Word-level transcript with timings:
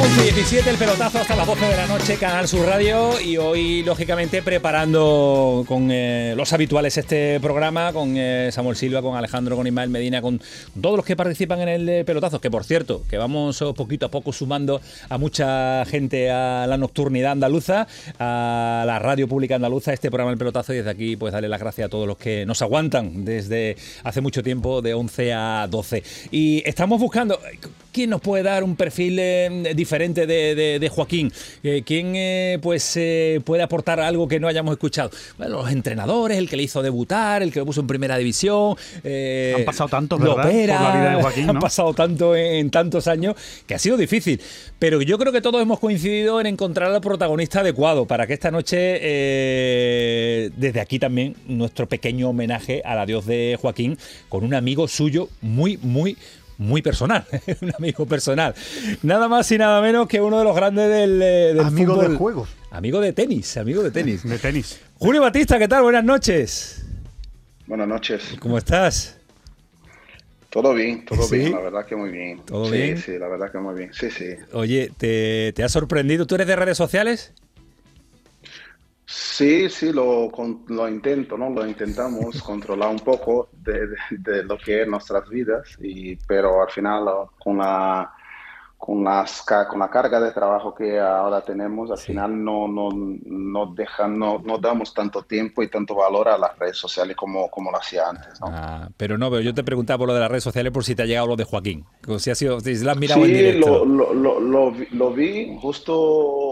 11 0.00 0.28
y 0.28 0.32
17, 0.32 0.70
el 0.70 0.76
pelotazo 0.78 1.18
hasta 1.18 1.36
las 1.36 1.46
12 1.46 1.66
de 1.66 1.76
la 1.76 1.86
noche, 1.86 2.16
Canal 2.16 2.48
Sur 2.48 2.64
Radio. 2.64 3.20
Y 3.20 3.36
hoy, 3.36 3.82
lógicamente, 3.82 4.40
preparando 4.40 5.62
con 5.68 5.90
eh, 5.90 6.32
los 6.38 6.54
habituales 6.54 6.96
este 6.96 7.38
programa, 7.38 7.92
con 7.92 8.14
eh, 8.16 8.48
Samuel 8.50 8.76
Silva, 8.76 9.02
con 9.02 9.14
Alejandro, 9.14 9.56
con 9.56 9.66
Ismael 9.66 9.90
Medina, 9.90 10.22
con 10.22 10.40
todos 10.80 10.96
los 10.96 11.04
que 11.04 11.16
participan 11.16 11.60
en 11.60 11.68
el 11.68 11.88
eh, 11.90 12.04
pelotazo. 12.06 12.40
Que 12.40 12.50
por 12.50 12.64
cierto, 12.64 13.02
que 13.10 13.18
vamos 13.18 13.62
poquito 13.76 14.06
a 14.06 14.10
poco 14.10 14.32
sumando 14.32 14.80
a 15.10 15.18
mucha 15.18 15.84
gente 15.84 16.30
a 16.30 16.66
la 16.66 16.78
nocturnidad 16.78 17.32
andaluza, 17.32 17.86
a 18.18 18.84
la 18.86 18.98
radio 19.00 19.28
pública 19.28 19.56
andaluza, 19.56 19.92
este 19.92 20.08
programa 20.08 20.32
El 20.32 20.38
Pelotazo. 20.38 20.72
Y 20.72 20.76
desde 20.78 20.90
aquí, 20.90 21.16
pues 21.16 21.34
darle 21.34 21.48
las 21.48 21.60
gracias 21.60 21.84
a 21.84 21.88
todos 21.90 22.06
los 22.06 22.16
que 22.16 22.46
nos 22.46 22.62
aguantan 22.62 23.26
desde 23.26 23.76
hace 24.02 24.22
mucho 24.22 24.42
tiempo, 24.42 24.80
de 24.80 24.94
11 24.94 25.34
a 25.34 25.66
12. 25.70 26.02
Y 26.30 26.62
estamos 26.66 26.98
buscando. 26.98 27.38
¿Quién 27.92 28.10
nos 28.10 28.20
puede 28.20 28.44
dar 28.44 28.62
un 28.64 28.76
perfil 28.76 29.16
diferente? 29.16 29.90
diferente 29.90 30.26
de, 30.26 30.88
Joaquín? 30.88 31.32
Eh, 31.62 31.82
¿Quién 31.84 32.12
eh, 32.14 32.58
pues 32.62 32.96
eh, 32.96 33.40
puede 33.44 33.62
aportar 33.62 33.98
algo 34.00 34.28
que 34.28 34.38
no 34.38 34.46
hayamos 34.46 34.72
escuchado? 34.72 35.10
Bueno, 35.36 35.62
los 35.62 35.72
entrenadores, 35.72 36.38
el 36.38 36.48
que 36.48 36.56
le 36.56 36.62
hizo 36.62 36.82
debutar, 36.82 37.42
el 37.42 37.52
que 37.52 37.58
lo 37.58 37.66
puso 37.66 37.80
en 37.80 37.86
primera 37.86 38.16
división. 38.16 38.76
han 39.04 39.64
pasado 39.64 39.88
tantos, 39.88 40.20
¿verdad? 40.20 40.34
Por 40.36 40.44
la 40.44 40.50
vida 40.52 41.16
de 41.16 41.22
Joaquín, 41.22 41.50
Han 41.50 41.58
pasado 41.58 41.92
tanto 41.94 42.36
en, 42.36 42.70
tantos 42.70 43.08
años 43.08 43.34
que 43.66 43.74
ha 43.74 43.78
sido 43.78 43.96
difícil. 43.96 44.40
Pero 44.78 45.02
yo 45.02 45.18
creo 45.18 45.32
que 45.32 45.40
todos 45.40 45.60
hemos 45.60 45.80
coincidido 45.80 46.40
en 46.40 46.46
encontrar 46.46 46.92
al 46.92 47.00
protagonista 47.00 47.60
adecuado 47.60 48.06
para 48.06 48.26
que 48.26 48.34
esta 48.34 48.50
noche, 48.50 48.78
desde 50.56 50.80
aquí 50.80 50.98
también, 50.98 51.34
nuestro 51.46 51.88
pequeño 51.88 52.30
homenaje 52.30 52.82
al 52.84 52.98
adiós 53.00 53.26
de 53.26 53.58
Joaquín 53.60 53.98
con 54.28 54.44
un 54.44 54.54
amigo 54.54 54.86
suyo 54.88 55.28
muy, 55.42 55.76
muy, 55.78 56.16
muy 56.60 56.82
personal, 56.82 57.24
un 57.62 57.72
amigo 57.76 58.06
personal. 58.06 58.54
Nada 59.02 59.28
más 59.28 59.50
y 59.50 59.56
nada 59.56 59.80
menos 59.80 60.06
que 60.06 60.20
uno 60.20 60.38
de 60.38 60.44
los 60.44 60.54
grandes 60.54 60.90
del, 60.90 61.20
eh, 61.22 61.54
del 61.54 61.60
amigo 61.60 61.96
de 61.96 62.14
juegos. 62.14 62.50
Amigo 62.70 63.00
de 63.00 63.14
tenis, 63.14 63.56
amigo 63.56 63.82
de 63.82 63.90
tenis. 63.90 64.22
De 64.22 64.38
tenis. 64.38 64.78
Julio 64.98 65.22
Batista, 65.22 65.58
¿qué 65.58 65.66
tal? 65.66 65.82
Buenas 65.82 66.04
noches. 66.04 66.84
Buenas 67.66 67.88
noches. 67.88 68.36
¿Cómo 68.38 68.58
estás? 68.58 69.16
Todo 70.50 70.74
bien, 70.74 71.04
todo 71.06 71.26
bien, 71.28 71.52
la 71.52 71.60
verdad 71.60 71.86
que 71.86 71.96
muy 71.96 72.10
bien. 72.10 72.40
¿Todo 72.44 72.66
sí, 72.66 72.72
bien? 72.72 72.98
Sí, 72.98 73.12
la 73.18 73.28
verdad 73.28 73.50
que 73.50 73.58
muy 73.58 73.74
bien. 73.74 73.90
Sí, 73.94 74.10
sí. 74.10 74.26
Oye, 74.52 74.92
¿te, 74.98 75.52
¿te 75.54 75.62
ha 75.62 75.68
sorprendido? 75.68 76.26
¿Tú 76.26 76.34
eres 76.34 76.46
de 76.46 76.56
redes 76.56 76.76
sociales? 76.76 77.32
Sí, 79.12 79.68
sí, 79.68 79.92
lo, 79.92 80.30
lo 80.68 80.88
intento, 80.88 81.36
¿no? 81.36 81.50
Lo 81.50 81.66
intentamos 81.66 82.40
controlar 82.46 82.90
un 82.90 83.00
poco 83.00 83.48
de, 83.52 83.88
de, 84.10 84.44
lo 84.44 84.56
que 84.56 84.82
es 84.82 84.88
nuestras 84.88 85.28
vidas, 85.28 85.76
y, 85.80 86.14
pero 86.14 86.62
al 86.62 86.70
final 86.70 87.06
con 87.42 87.58
la, 87.58 88.08
con, 88.78 89.02
las, 89.02 89.44
con 89.68 89.80
la 89.80 89.90
carga 89.90 90.20
de 90.20 90.30
trabajo 90.30 90.72
que 90.72 91.00
ahora 91.00 91.40
tenemos, 91.40 91.90
al 91.90 91.98
final 91.98 92.44
no, 92.44 92.68
no, 92.68 92.88
no, 92.92 93.74
dejan, 93.74 94.16
no, 94.16 94.40
no 94.44 94.58
damos 94.58 94.94
tanto 94.94 95.24
tiempo 95.24 95.64
y 95.64 95.68
tanto 95.68 95.96
valor 95.96 96.28
a 96.28 96.38
las 96.38 96.56
redes 96.56 96.76
sociales 96.76 97.16
como, 97.16 97.50
como 97.50 97.72
lo 97.72 97.78
hacía 97.78 98.10
antes, 98.10 98.40
¿no? 98.40 98.46
Ah, 98.48 98.88
pero 98.96 99.18
no, 99.18 99.28
pero 99.28 99.42
yo 99.42 99.52
te 99.52 99.64
preguntaba 99.64 99.98
por 99.98 100.06
lo 100.06 100.14
de 100.14 100.20
las 100.20 100.30
redes 100.30 100.44
sociales 100.44 100.72
por 100.72 100.84
si 100.84 100.94
te 100.94 101.02
ha 101.02 101.06
llegado 101.06 101.26
lo 101.26 101.34
de 101.34 101.42
Joaquín, 101.42 101.84
si, 102.18 102.30
ha 102.30 102.36
sido, 102.36 102.60
si 102.60 102.76
la 102.84 102.92
has 102.92 102.98
mirado 102.98 103.24
sí, 103.24 103.30
en 103.30 103.36
directo. 103.36 103.84
Lo, 103.84 104.14
lo, 104.14 104.38
lo, 104.38 104.72
lo 104.92 105.10
vi 105.12 105.58
justo 105.60 106.49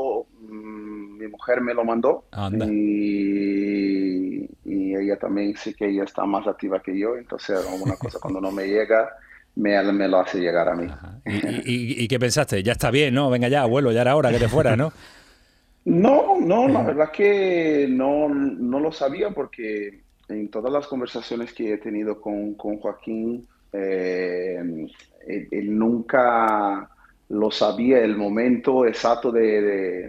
mujer 1.49 1.61
me 1.63 1.75
lo 1.75 1.85
mandó 1.85 2.25
y, 2.67 4.49
y, 4.65 4.95
ella 4.95 5.17
también 5.19 5.57
sí 5.57 5.73
que 5.75 5.89
ella 5.89 6.05
está 6.05 6.25
más 6.25 6.47
activa 6.47 6.81
que 6.83 6.99
yo, 6.99 7.17
entonces 7.17 7.67
alguna 7.67 7.97
cosa 7.97 8.19
cuando 8.23 8.41
no 8.41 8.51
me 8.53 8.67
llega 8.67 9.09
me, 9.57 9.83
me 9.93 10.09
lo 10.09 10.21
hace 10.21 10.39
llegar 10.39 10.69
a 10.69 10.75
mí. 10.75 10.87
¿Y, 11.65 12.05
y, 12.05 12.09
qué 12.09 12.19
pensaste? 12.19 12.63
Ya 12.63 12.73
está 12.73 12.91
bien, 12.91 13.15
¿no? 13.15 13.29
Venga 13.29 13.49
ya, 13.49 13.63
abuelo, 13.63 13.91
ya 13.91 14.03
era 14.03 14.15
hora 14.15 14.31
que 14.31 14.39
te 14.39 14.49
fuera, 14.49 14.77
¿no? 14.77 14.93
no, 15.85 16.39
no, 16.41 16.69
la 16.69 16.83
verdad 16.83 17.11
que 17.11 17.89
no, 17.91 18.29
no 18.29 18.79
lo 18.79 18.93
sabía 18.93 19.31
porque 19.31 20.03
en 20.29 20.49
todas 20.51 20.73
las 20.73 20.87
conversaciones 20.87 21.53
que 21.53 21.73
he 21.73 21.79
tenido 21.79 22.21
con, 22.21 22.55
con 22.55 22.79
Joaquín, 22.79 23.49
eh, 23.73 24.59
él, 25.27 25.49
él 25.51 25.79
nunca 25.79 26.89
lo 27.29 27.51
sabía 27.51 28.01
el 28.01 28.17
momento 28.17 28.87
exacto 28.87 29.31
de, 29.31 29.61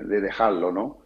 de, 0.04 0.22
dejarlo, 0.22 0.72
¿no? 0.72 0.98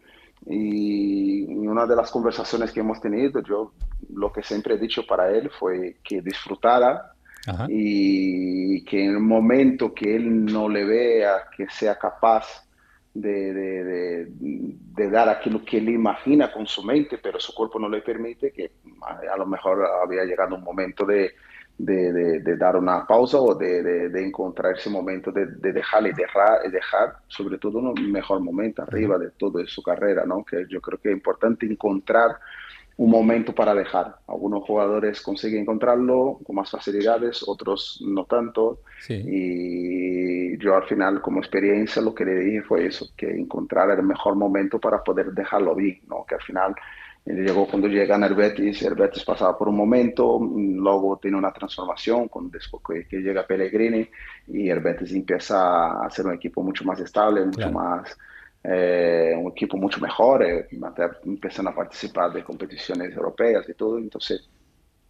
Y 0.46 1.44
en 1.50 1.68
una 1.68 1.86
de 1.86 1.96
las 1.96 2.10
conversaciones 2.10 2.70
que 2.72 2.80
hemos 2.80 3.00
tenido, 3.00 3.42
yo 3.42 3.72
lo 4.12 4.32
que 4.32 4.42
siempre 4.42 4.74
he 4.74 4.78
dicho 4.78 5.06
para 5.06 5.30
él 5.30 5.50
fue 5.58 5.96
que 6.04 6.20
disfrutara 6.20 7.12
Ajá. 7.46 7.66
y 7.68 8.84
que 8.84 9.04
en 9.04 9.12
el 9.12 9.20
momento 9.20 9.94
que 9.94 10.16
él 10.16 10.44
no 10.44 10.68
le 10.68 10.84
vea 10.84 11.44
que 11.56 11.68
sea 11.68 11.98
capaz 11.98 12.64
de, 13.14 13.54
de, 13.54 14.26
de, 14.28 15.10
dar 15.10 15.28
aquello 15.28 15.64
que 15.64 15.78
él 15.78 15.88
imagina 15.88 16.52
con 16.52 16.66
su 16.66 16.82
mente, 16.82 17.18
pero 17.22 17.38
su 17.38 17.54
cuerpo 17.54 17.78
no 17.78 17.88
le 17.88 18.02
permite, 18.02 18.50
que 18.50 18.72
a 19.32 19.36
lo 19.36 19.46
mejor 19.46 19.86
había 20.02 20.24
llegado 20.24 20.56
un 20.56 20.64
momento 20.64 21.06
de, 21.06 21.32
de, 21.76 22.12
de, 22.12 22.40
de, 22.40 22.56
dar 22.56 22.76
una 22.76 23.06
pausa 23.06 23.38
o 23.40 23.54
de, 23.54 23.82
de 24.08 24.24
encontrar 24.24 24.76
ese 24.76 24.88
momento 24.88 25.32
de, 25.32 25.46
dejarle 25.72 26.12
dejar, 26.12 26.70
dejar, 26.70 27.16
sobre 27.26 27.58
todo 27.58 27.78
un 27.78 28.12
mejor 28.12 28.40
momento 28.40 28.82
arriba 28.82 29.18
de 29.18 29.30
toda 29.30 29.66
su 29.66 29.82
carrera, 29.82 30.24
¿no? 30.24 30.44
Que 30.44 30.66
yo 30.68 30.80
creo 30.80 31.00
que 31.00 31.10
es 31.10 31.14
importante 31.14 31.66
encontrar 31.66 32.38
un 32.96 33.10
momento 33.10 33.52
para 33.52 33.74
dejar. 33.74 34.16
Algunos 34.28 34.62
jugadores 34.64 35.20
consiguen 35.20 35.62
encontrarlo 35.62 36.38
con 36.44 36.54
más 36.56 36.70
facilidades, 36.70 37.42
otros 37.46 38.00
no 38.06 38.24
tanto. 38.24 38.78
Sí. 39.00 39.20
Y 39.26 40.58
yo 40.58 40.76
al 40.76 40.84
final, 40.84 41.20
como 41.20 41.40
experiencia, 41.40 42.00
lo 42.00 42.14
que 42.14 42.24
le 42.24 42.36
dije 42.36 42.62
fue 42.62 42.86
eso, 42.86 43.08
que 43.16 43.28
encontrar 43.28 43.90
el 43.90 44.04
mejor 44.04 44.36
momento 44.36 44.78
para 44.78 45.02
poder 45.02 45.32
dejarlo 45.32 45.74
bien, 45.74 46.00
¿no? 46.06 46.24
Que 46.24 46.36
al 46.36 46.42
final 46.42 46.74
llegó 47.32 47.66
cuando 47.66 47.88
llega 47.88 48.16
el 48.16 48.34
Betis, 48.34 48.82
el 48.82 48.94
Betis 48.94 49.24
pasaba 49.24 49.56
por 49.56 49.68
un 49.68 49.76
momento, 49.76 50.38
luego 50.40 51.18
tiene 51.18 51.38
una 51.38 51.52
transformación 51.52 52.28
con, 52.28 52.50
después 52.50 52.82
que, 52.86 53.08
que 53.08 53.22
llega 53.22 53.46
Pellegrini 53.46 54.06
y 54.48 54.68
el 54.68 54.80
Betis 54.80 55.12
empieza 55.12 56.04
a 56.04 56.10
ser 56.10 56.26
un 56.26 56.34
equipo 56.34 56.62
mucho 56.62 56.84
más 56.84 57.00
estable, 57.00 57.44
mucho 57.44 57.56
Claro. 57.56 57.72
más 57.72 58.16
eh, 58.62 59.34
un 59.36 59.52
equipo 59.52 59.76
mucho 59.76 60.00
mejor, 60.00 60.42
eh, 60.42 60.66
empiezan 61.24 61.68
a 61.68 61.74
participar 61.74 62.32
de 62.32 62.42
competiciones 62.42 63.14
europeas 63.14 63.68
y 63.68 63.74
todo, 63.74 63.98
entonces 63.98 64.48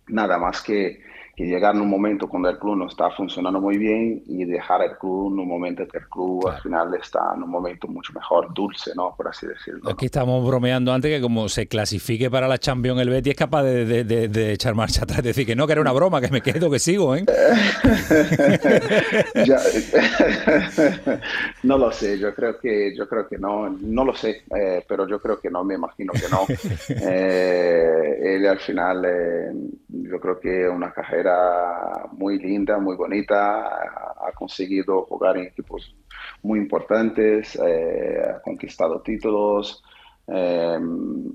nada 0.08 0.38
más 0.38 0.60
que, 0.60 1.00
que 1.36 1.44
llegar 1.44 1.74
en 1.74 1.80
un 1.82 1.88
momento 1.90 2.28
cuando 2.28 2.48
el 2.48 2.58
club 2.58 2.76
no 2.76 2.86
está 2.86 3.10
funcionando 3.10 3.60
muy 3.60 3.76
bien 3.78 4.22
y 4.26 4.44
dejar 4.44 4.82
el 4.82 4.96
club 4.98 5.32
en 5.32 5.40
un 5.40 5.48
momento 5.48 5.86
que 5.88 5.98
el 5.98 6.08
club 6.08 6.42
Claro. 6.42 6.56
al 6.56 6.62
final 6.62 6.94
está 6.94 7.20
en 7.36 7.42
un 7.42 7.50
momento 7.50 7.86
mucho 7.88 8.12
mejor, 8.12 8.52
dulce, 8.54 8.92
¿no? 8.94 9.14
Por 9.16 9.28
así 9.28 9.46
decirlo. 9.46 9.80
¿no? 9.84 9.90
Aquí 9.90 10.06
estamos 10.06 10.46
bromeando 10.46 10.92
antes 10.92 11.10
que 11.10 11.20
como 11.20 11.48
se 11.48 11.66
clasifique 11.66 12.30
para 12.30 12.46
la 12.48 12.58
Champions 12.58 13.00
el 13.00 13.10
Betis 13.10 13.32
es 13.32 13.36
capaz 13.38 13.62
de, 13.64 13.84
de- 13.84 14.04
de- 14.04 14.28
de 14.28 14.52
echar 14.52 14.74
marcha 14.74 15.02
atrás, 15.04 15.22
decir 15.22 15.46
que 15.46 15.54
no, 15.56 15.66
que 15.66 15.72
era 15.72 15.80
una 15.80 15.92
broma, 15.92 16.20
que 16.20 16.28
me 16.28 16.40
quedo, 16.40 16.70
que 16.70 16.78
sigo, 16.78 17.14
¿eh? 17.16 17.24
No 21.62 21.78
lo 21.78 21.90
sé, 21.92 22.18
yo 22.18 22.34
creo 22.34 22.58
que 22.58 22.94
yo 22.96 23.08
creo 23.08 23.26
que 23.28 23.38
no, 23.38 23.68
no 23.70 24.04
lo 24.04 24.14
sé, 24.14 24.42
eh, 24.54 24.84
pero 24.86 25.08
yo 25.08 25.20
creo 25.20 25.40
que 25.40 25.50
no, 25.50 25.64
me 25.64 25.74
imagino 25.74 26.12
que 26.12 26.28
no. 26.30 26.46
Eh, 27.06 28.36
él 28.36 28.46
al 28.46 28.58
final, 28.58 29.04
eh, 29.06 29.52
yo 29.88 30.20
creo 30.20 30.38
que 30.40 30.68
una 30.68 30.92
carrera 30.92 31.23
muy 32.12 32.38
linda, 32.38 32.78
muy 32.78 32.96
bonita, 32.96 33.66
ha, 34.26 34.32
conseguido 34.34 35.04
jugar 35.06 35.36
en 35.36 35.46
equipos 35.46 35.94
muy 36.42 36.58
importantes, 36.58 37.56
eh, 37.64 38.22
ha 38.36 38.40
conquistado 38.40 39.00
títulos, 39.00 39.82
eh, 40.26 40.78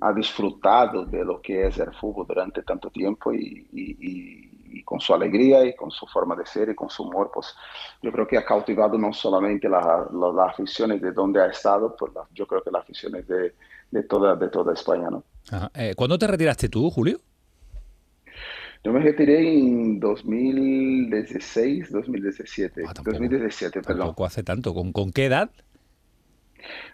ha 0.02 0.14
disfrutado 0.14 1.06
de 1.06 1.24
lo 1.24 1.42
que 1.42 1.68
es 1.68 1.78
el 1.78 1.94
fútbol 1.94 2.26
durante 2.28 2.64
tanto 2.64 2.90
tiempo 2.90 3.32
y, 3.34 3.68
y- 3.72 3.98
y- 4.00 4.50
y 4.72 4.84
con 4.84 5.00
su 5.00 5.14
alegría 5.14 5.66
y 5.66 5.76
con 5.76 5.90
su 5.92 6.06
forma 6.08 6.36
de 6.36 6.46
ser 6.46 6.70
y 6.70 6.76
con 6.76 6.90
su 6.90 7.04
humor, 7.04 7.32
pues 7.34 7.56
yo 8.04 8.12
creo 8.12 8.28
que 8.28 8.38
ha 8.38 8.46
cautivado 8.46 8.98
no 8.98 9.12
solamente 9.14 9.68
la- 9.68 10.08
la- 10.12 10.32
las 10.34 10.50
aficiones 10.54 11.02
de 11.02 11.12
donde 11.12 11.42
ha 11.42 11.48
estado, 11.48 11.96
pues 11.98 12.14
la- 12.14 12.28
yo 12.34 12.46
creo 12.48 12.62
que 12.64 12.72
las 12.72 12.82
aficiones 12.84 13.28
de, 13.28 13.56
de 13.92 14.04
toda, 14.04 14.36
de 14.36 14.48
toda 14.50 14.74
España, 14.74 15.10
¿no? 15.10 15.24
Ajá. 15.52 15.72
Eh, 15.74 15.94
¿Cuándo 15.96 16.18
te 16.20 16.28
retiraste 16.28 16.70
tú, 16.70 16.90
Julio? 16.92 17.18
Yo 18.84 18.94
me 18.94 19.00
retiré 19.02 19.42
en 19.58 20.00
2016, 20.00 21.92
2017, 21.92 22.82
Ah, 22.88 22.94
tampoco. 22.94 23.12
2017, 23.12 23.82
perdón. 23.82 24.00
Tampoco 24.00 24.26
hace 24.26 24.44
tanto. 24.44 24.74
¿Con, 24.74 24.92
con 24.94 25.12
qué 25.12 25.26
edad? 25.26 25.50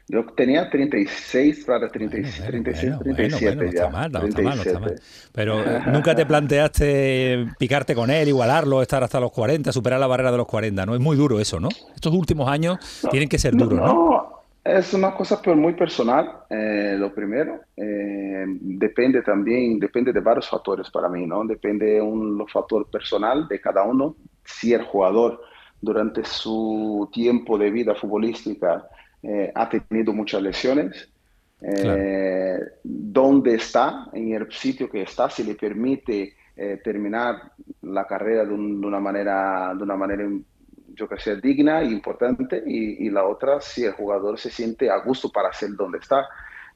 Yo 0.08 0.24
tenía 0.36 0.70
36 0.70 1.66
para 1.66 1.90
30 1.90 2.18
Bueno, 2.18 2.30
bueno, 2.38 2.48
36, 2.52 2.98
bueno, 2.98 3.14
bueno, 3.16 3.16
37 3.16 3.56
bueno, 3.56 3.64
no 3.64 3.72
ya. 3.72 3.80
está 3.80 3.90
mal, 3.90 4.12
no 4.12 4.20
está 4.28 4.42
mal, 4.42 4.56
no 4.58 4.62
está 4.64 4.80
mal. 4.80 4.90
37. 4.96 5.30
Pero 5.34 5.64
eh, 5.64 5.82
nunca 5.92 6.16
te 6.16 6.26
planteaste 6.26 7.48
picarte 7.58 7.96
con 7.96 8.10
él, 8.12 8.28
igualarlo, 8.28 8.82
estar 8.84 9.04
hasta 9.04 9.20
los 9.20 9.32
40, 9.32 9.72
superar 9.72 10.00
la 10.00 10.08
barrera 10.08 10.32
de 10.32 10.38
los 10.38 10.48
40, 10.48 10.86
¿no? 10.86 10.94
Es 10.94 11.02
muy 11.02 11.18
duro 11.18 11.40
eso, 11.40 11.60
¿no? 11.60 11.70
Estos 11.96 12.14
últimos 12.14 12.48
años 12.50 12.78
tienen 13.10 13.28
que 13.30 13.40
ser 13.40 13.56
duros, 13.56 13.80
¿no? 13.80 14.35
Es 14.66 14.96
una 14.96 15.14
cosa 15.14 15.40
muy 15.56 15.74
personal, 15.74 16.40
eh, 16.50 16.96
lo 16.98 17.14
primero. 17.14 17.62
Eh, 17.78 18.46
depende 18.48 19.22
también, 19.22 19.78
depende 19.78 20.12
de 20.12 20.22
varios 20.22 20.50
factores 20.50 20.90
para 20.90 21.08
mí, 21.08 21.28
¿no? 21.28 21.46
Depende 21.46 22.02
un 22.02 22.44
factor 22.48 22.90
personal 22.90 23.48
de 23.48 23.62
cada 23.62 23.84
uno. 23.84 24.16
Si 24.44 24.74
el 24.74 24.82
jugador 24.82 25.40
durante 25.80 26.26
su 26.26 27.08
tiempo 27.14 27.60
de 27.60 27.70
vida 27.70 27.94
futbolística 27.94 28.90
eh, 29.22 29.52
ha 29.54 29.70
tenido 29.70 30.14
muchas 30.14 30.42
lesiones, 30.42 31.12
dónde 32.84 33.56
está, 33.56 34.08
en 34.14 34.34
el 34.34 34.52
sitio 34.52 34.90
que 34.90 35.04
está, 35.04 35.30
si 35.30 35.44
le 35.44 35.56
permite 35.56 36.34
terminar 36.84 37.52
la 37.82 38.06
carrera 38.06 38.46
de, 38.46 38.54
una 38.54 39.00
manera, 39.00 39.74
de 39.76 39.84
una 39.84 39.96
manera 39.96 40.28
yo 40.96 41.08
que 41.08 41.20
sé, 41.20 41.36
digna 41.38 41.82
e 41.82 41.86
importante, 41.86 42.64
y, 42.66 43.10
la 43.10 43.26
otra, 43.26 43.62
si 43.62 43.84
el 43.84 43.94
jugador 43.94 44.40
se 44.40 44.50
siente 44.50 44.90
a 44.90 44.98
gusto 44.98 45.30
para 45.30 45.52
ser 45.54 45.76
donde 45.76 46.00
está. 46.00 46.28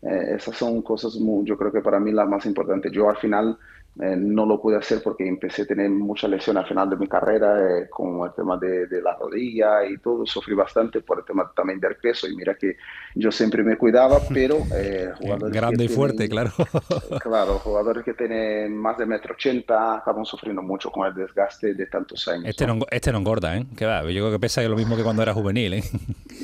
Eh, 0.01 0.36
esas 0.36 0.56
son 0.56 0.81
cosas, 0.81 1.16
muy, 1.16 1.45
yo 1.45 1.57
creo 1.57 1.71
que 1.71 1.81
para 1.81 2.00
mí 2.00 2.12
las 2.12 2.27
más 2.27 2.45
importantes. 2.45 2.92
Yo 2.92 3.10
al 3.10 3.18
final 3.18 3.57
eh, 4.01 4.16
no 4.16 4.46
lo 4.46 4.62
pude 4.62 4.78
hacer 4.78 5.01
porque 5.04 5.28
empecé 5.28 5.63
a 5.63 5.66
tener 5.66 5.90
mucha 5.90 6.25
lesión 6.30 6.56
al 6.57 6.66
final 6.66 6.90
de 6.90 6.96
mi 6.96 7.07
carrera, 7.07 7.60
eh, 7.60 7.90
con 7.90 8.25
el 8.25 8.34
tema 8.34 8.56
de, 8.56 8.88
la 9.01 9.13
rodilla 9.16 9.86
y 9.86 9.98
todo. 9.98 10.25
Sufrí 10.25 10.56
bastante 10.56 11.01
por 11.01 11.19
el 11.19 11.25
tema 11.25 11.51
también 11.54 11.81
del 11.81 11.98
peso. 11.98 12.25
Y 12.25 12.34
mira 12.34 12.56
que 12.56 12.78
yo 13.16 13.30
siempre 13.30 13.62
me 13.62 13.78
cuidaba, 13.78 14.19
pero 14.34 14.60
eh. 14.74 15.12
Grande 15.51 15.84
y 15.84 15.88
fuerte, 15.90 16.30
claro. 16.30 16.51
claro, 17.22 17.60
jugadores 17.60 18.06
que 18.06 18.13
tienen 18.13 18.78
más 18.78 18.98
de 18.98 19.06
metro 19.06 19.34
ochenta 19.34 19.98
acaban 19.98 20.24
sufriendo 20.24 20.62
mucho 20.62 20.90
con 20.92 21.06
el 21.06 21.13
desgaste 21.13 21.74
de 21.74 21.86
tantos 21.88 22.25
años. 22.30 22.46
Este 22.46 22.66
no, 22.66 22.80
este 22.90 23.12
no 23.12 23.18
engorda, 23.18 23.57
¿eh? 23.57 23.66
Que 23.75 23.86
va, 23.86 24.01
yo 24.04 24.22
creo 24.22 24.31
que 24.31 24.40
pesa 24.40 24.62
lo 24.62 24.78
mismo 24.78 24.96
que 24.96 25.04
cuando 25.04 25.24
era 25.24 25.34
juvenil, 25.34 25.74
¿eh? 25.74 25.84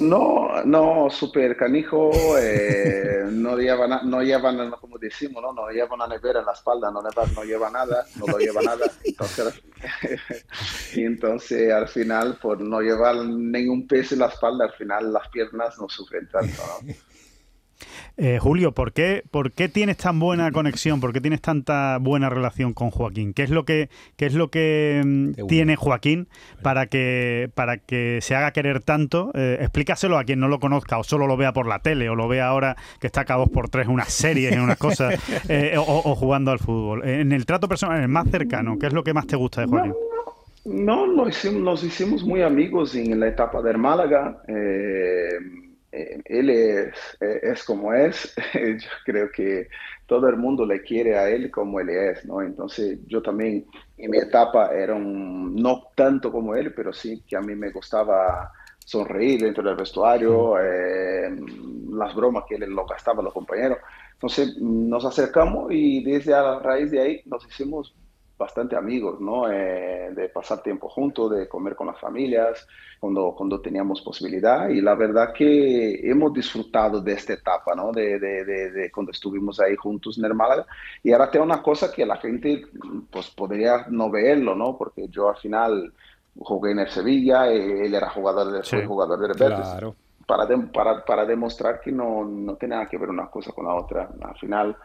No, 0.01 0.61
no, 0.65 1.09
súper 1.09 1.55
canijo. 1.55 2.11
no 3.31 3.57
llevan, 3.57 4.09
no 4.09 4.21
llevan, 4.21 4.71
como 4.71 4.97
decimos, 4.97 5.41
¿no? 5.41 5.53
No 5.53 5.69
llevan 5.69 5.93
una 5.93 6.07
nevera 6.07 6.41
en 6.41 6.45
la 6.45 6.51
espalda, 6.51 6.91
no, 6.91 7.01
no 7.01 7.44
lleva 7.45 7.69
nada, 7.69 8.05
no 8.15 8.25
lo 8.27 8.37
lleva 8.37 8.61
nada. 8.61 8.85
Entonces, 9.03 9.61
y 10.95 11.03
entonces 11.03 11.71
al 11.71 11.87
final, 11.87 12.37
por 12.41 12.59
no 12.59 12.81
llevar 12.81 13.15
ningún 13.17 13.87
peso 13.87 14.15
en 14.15 14.21
la 14.21 14.27
espalda, 14.27 14.65
al 14.65 14.73
final 14.73 15.13
las 15.13 15.27
piernas 15.29 15.77
no 15.77 15.87
sufren 15.87 16.27
tanto. 16.29 16.61
Eh, 18.17 18.39
Julio, 18.39 18.71
¿por 18.71 18.93
qué, 18.93 19.23
¿por 19.29 19.51
qué 19.51 19.67
tienes 19.67 19.97
tan 19.97 20.19
buena 20.19 20.51
conexión? 20.51 21.01
¿Por 21.01 21.11
qué 21.11 21.19
tienes 21.19 21.41
tanta 21.41 21.97
buena 21.99 22.29
relación 22.29 22.73
con 22.73 22.89
Joaquín? 22.89 23.33
¿Qué 23.33 23.43
es 23.43 23.49
lo 23.49 23.65
que, 23.65 23.89
qué 24.15 24.25
es 24.25 24.33
lo 24.33 24.49
que 24.49 25.01
mm, 25.03 25.47
tiene 25.47 25.75
Joaquín 25.75 26.27
para 26.61 26.87
que, 26.87 27.49
para 27.55 27.77
que 27.77 28.19
se 28.21 28.35
haga 28.35 28.51
querer 28.51 28.81
tanto? 28.81 29.31
Eh, 29.33 29.57
explícaselo 29.59 30.17
a 30.17 30.23
quien 30.23 30.39
no 30.39 30.47
lo 30.47 30.59
conozca 30.59 30.97
o 30.97 31.03
solo 31.03 31.27
lo 31.27 31.35
vea 31.35 31.51
por 31.51 31.67
la 31.67 31.79
tele 31.79 32.09
o 32.09 32.15
lo 32.15 32.27
vea 32.27 32.47
ahora 32.47 32.77
que 32.99 33.07
está 33.07 33.25
cada 33.25 33.39
dos 33.41 33.49
por 33.49 33.69
tres 33.69 33.87
en 33.87 33.93
unas 33.93 34.13
series, 34.13 34.53
en 34.53 34.61
unas 34.61 34.77
cosas, 34.77 35.19
eh, 35.49 35.75
o, 35.77 36.15
jugando 36.15 36.51
al 36.51 36.59
fútbol. 36.59 37.05
En 37.07 37.31
el 37.33 37.45
trato 37.45 37.67
personal, 37.67 37.97
en 37.97 38.03
el 38.03 38.09
más 38.09 38.29
cercano, 38.29 38.77
¿qué 38.79 38.87
es 38.87 38.93
lo 38.93 39.03
que 39.03 39.13
más 39.13 39.27
te 39.27 39.35
gusta 39.35 39.61
de 39.61 39.67
Joaquín? 39.67 39.93
No, 40.65 41.05
nos, 41.05 41.29
hicimos, 41.29 41.61
nos 41.61 41.83
hicimos 41.83 42.23
muy 42.23 42.41
amigos 42.41 42.95
en 42.95 43.19
la 43.19 43.27
etapa 43.27 43.61
del 43.61 43.77
Málaga. 43.77 44.41
Eh, 44.47 45.64
él 46.25 46.49
es, 46.49 46.93
eh, 47.21 47.39
es, 47.43 47.63
como 47.63 47.93
es, 47.93 48.35
yo 48.53 48.89
creo 49.05 49.31
que 49.31 49.67
todo 50.05 50.27
el 50.29 50.37
mundo 50.37 50.65
le 50.65 50.81
quiere 50.81 51.17
a 51.17 51.29
él 51.29 51.49
como 51.49 51.79
él 51.79 51.89
es, 51.89 52.25
¿no? 52.25 52.41
Entonces 52.41 52.99
yo 53.07 53.21
también 53.21 53.65
en 53.97 54.11
mi 54.11 54.17
etapa 54.17 54.73
era 54.73 54.93
un, 54.93 55.55
no 55.55 55.87
tanto 55.95 56.31
como 56.31 56.55
él, 56.55 56.73
pero 56.73 56.93
sí 56.93 57.23
que 57.27 57.37
a 57.37 57.41
mí 57.41 57.55
me 57.55 57.71
gustaba 57.71 58.51
sonreír 58.79 59.41
dentro 59.41 59.63
del 59.63 59.75
vestuario, 59.75 60.59
eh, 60.59 61.35
las 61.91 62.13
bromas 62.13 62.43
que 62.47 62.55
él 62.55 62.69
lo 62.69 62.85
gastaba 62.85 63.23
los 63.23 63.33
compañeros. 63.33 63.79
Entonces 64.13 64.57
nos 64.57 65.03
acercamos 65.05 65.71
y 65.71 66.03
desde 66.03 66.33
a 66.33 66.59
raíz 66.59 66.91
de 66.91 67.01
ahí 67.01 67.21
nos 67.25 67.45
hicimos 67.47 67.95
bastante 68.37 68.75
amigos, 68.75 69.19
¿no? 69.21 69.49
Eh, 69.49 70.11
de 70.13 70.29
pasar 70.29 70.61
tiempo 70.61 70.89
juntos, 70.89 71.31
de 71.31 71.47
comer 71.47 71.75
con 71.75 71.87
las 71.87 71.99
familias, 71.99 72.67
cuando, 72.99 73.33
cuando 73.35 73.61
teníamos 73.61 74.01
posibilidad. 74.01 74.69
Y 74.69 74.81
la 74.81 74.95
verdad 74.95 75.33
que 75.33 76.09
hemos 76.09 76.33
disfrutado 76.33 77.01
de 77.01 77.13
esta 77.13 77.33
etapa, 77.33 77.73
¿no? 77.75 77.91
De, 77.91 78.19
de, 78.19 78.43
de, 78.43 78.91
cuando 78.91 79.11
estuvimos 79.11 79.59
ahí 79.59 79.75
juntos 79.75 80.17
en 80.17 80.25
el 80.25 80.33
Málaga. 80.33 80.65
Y 81.03 81.11
ahora 81.11 81.31
tengo 81.31 81.45
una 81.45 81.61
cosa 81.61 81.91
que 81.91 82.05
la 82.05 82.17
gente, 82.17 82.65
pues, 83.09 83.29
podría 83.29 83.85
no 83.89 84.09
verlo, 84.09 84.55
¿no? 84.55 84.77
Porque 84.77 85.07
yo 85.07 85.29
al 85.29 85.37
final 85.37 85.93
jugué 86.37 86.71
en 86.71 86.79
el 86.79 86.89
Sevilla, 86.89 87.47
él 87.47 87.93
era 87.93 88.09
jugador 88.09 88.51
del 88.51 88.63
sí, 88.65 88.77
jugador 88.85 89.19
del 89.19 89.35
Claro. 89.35 89.95
Para, 90.27 90.47
para, 90.73 91.05
para 91.05 91.25
demostrar 91.25 91.79
que 91.79 91.91
no, 91.91 92.25
no 92.25 92.55
tiene 92.55 92.75
nada 92.75 92.87
que 92.87 92.97
ver 92.97 93.09
una 93.09 93.27
cosa 93.27 93.51
con 93.51 93.65
la 93.65 93.75
otra. 93.75 94.09
Al 94.21 94.37
final 94.37 94.75